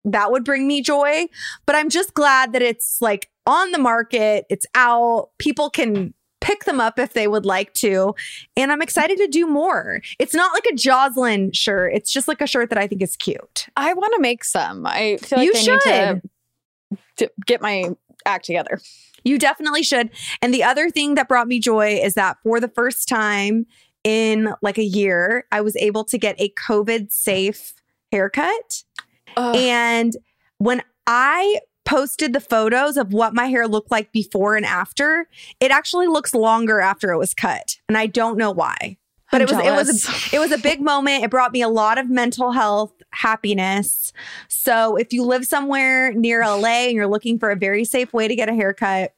[0.05, 1.25] that would bring me joy.
[1.65, 6.63] But I'm just glad that it's like on the market, it's out, people can pick
[6.63, 8.15] them up if they would like to.
[8.57, 10.01] And I'm excited to do more.
[10.17, 13.15] It's not like a Jocelyn shirt, it's just like a shirt that I think is
[13.15, 13.67] cute.
[13.75, 14.85] I want to make some.
[14.85, 16.21] I feel like You I need to,
[17.17, 17.91] to get my
[18.25, 18.79] act together.
[19.23, 20.09] You definitely should.
[20.41, 23.65] And the other thing that brought me joy is that for the first time
[24.03, 27.73] in like a year, I was able to get a COVID safe
[28.11, 28.83] haircut.
[29.37, 29.55] Ugh.
[29.55, 30.17] And
[30.57, 35.27] when I posted the photos of what my hair looked like before and after,
[35.59, 37.77] it actually looks longer after it was cut.
[37.87, 38.97] And I don't know why.
[39.31, 41.23] But I'm it was it was a, it was a big moment.
[41.23, 44.13] It brought me a lot of mental health happiness.
[44.47, 48.27] So if you live somewhere near LA and you're looking for a very safe way
[48.27, 49.13] to get a haircut,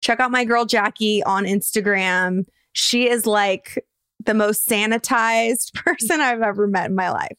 [0.00, 2.46] check out my girl Jackie on Instagram.
[2.72, 3.84] She is like
[4.24, 7.38] the most sanitized person I've ever met in my life.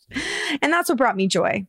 [0.62, 1.66] And that's what brought me joy.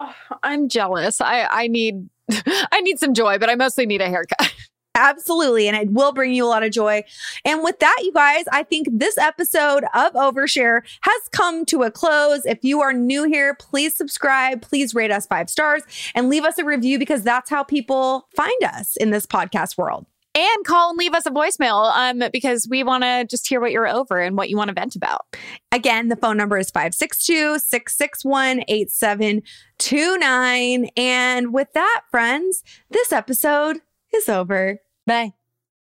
[0.42, 1.20] I'm jealous.
[1.20, 2.08] I I need
[2.46, 4.51] I need some joy, but I mostly need a haircut.
[4.94, 5.68] Absolutely.
[5.68, 7.02] And it will bring you a lot of joy.
[7.44, 11.90] And with that, you guys, I think this episode of Overshare has come to a
[11.90, 12.44] close.
[12.44, 15.82] If you are new here, please subscribe, please rate us five stars
[16.14, 20.04] and leave us a review because that's how people find us in this podcast world.
[20.34, 23.70] And call and leave us a voicemail um, because we want to just hear what
[23.70, 25.26] you're over and what you want to vent about.
[25.72, 30.88] Again, the phone number is 562 661 8729.
[30.96, 33.80] And with that, friends, this episode
[34.14, 34.78] is over.
[35.06, 35.32] Bye.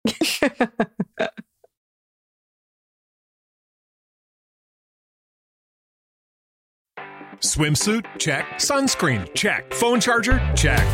[7.42, 8.06] Swimsuit?
[8.18, 8.44] Check.
[8.56, 9.32] Sunscreen?
[9.34, 9.72] Check.
[9.74, 10.38] Phone charger?
[10.54, 10.86] Check.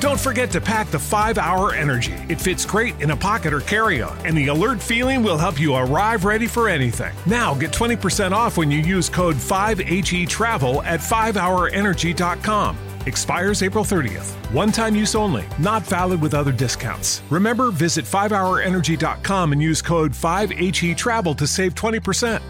[0.00, 2.12] Don't forget to pack the 5 Hour Energy.
[2.28, 5.58] It fits great in a pocket or carry on, and the alert feeling will help
[5.58, 7.14] you arrive ready for anything.
[7.24, 12.76] Now get 20% off when you use code 5HE Travel at 5hourenergy.com.
[13.06, 14.34] Expires April 30th.
[14.52, 17.22] One time use only, not valid with other discounts.
[17.30, 22.42] Remember, visit 5hourenergy.com and use code 5HE Travel to save 20%.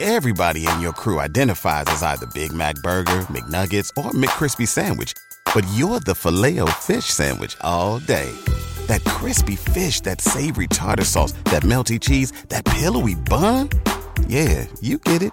[0.00, 5.14] Everybody in your crew identifies as either Big Mac Burger, McNuggets, or McCrispy Sandwich.
[5.54, 8.30] But you're the filet fish Sandwich all day.
[8.86, 13.70] That crispy fish, that savory tartar sauce, that melty cheese, that pillowy bun.
[14.26, 15.32] Yeah, you get it.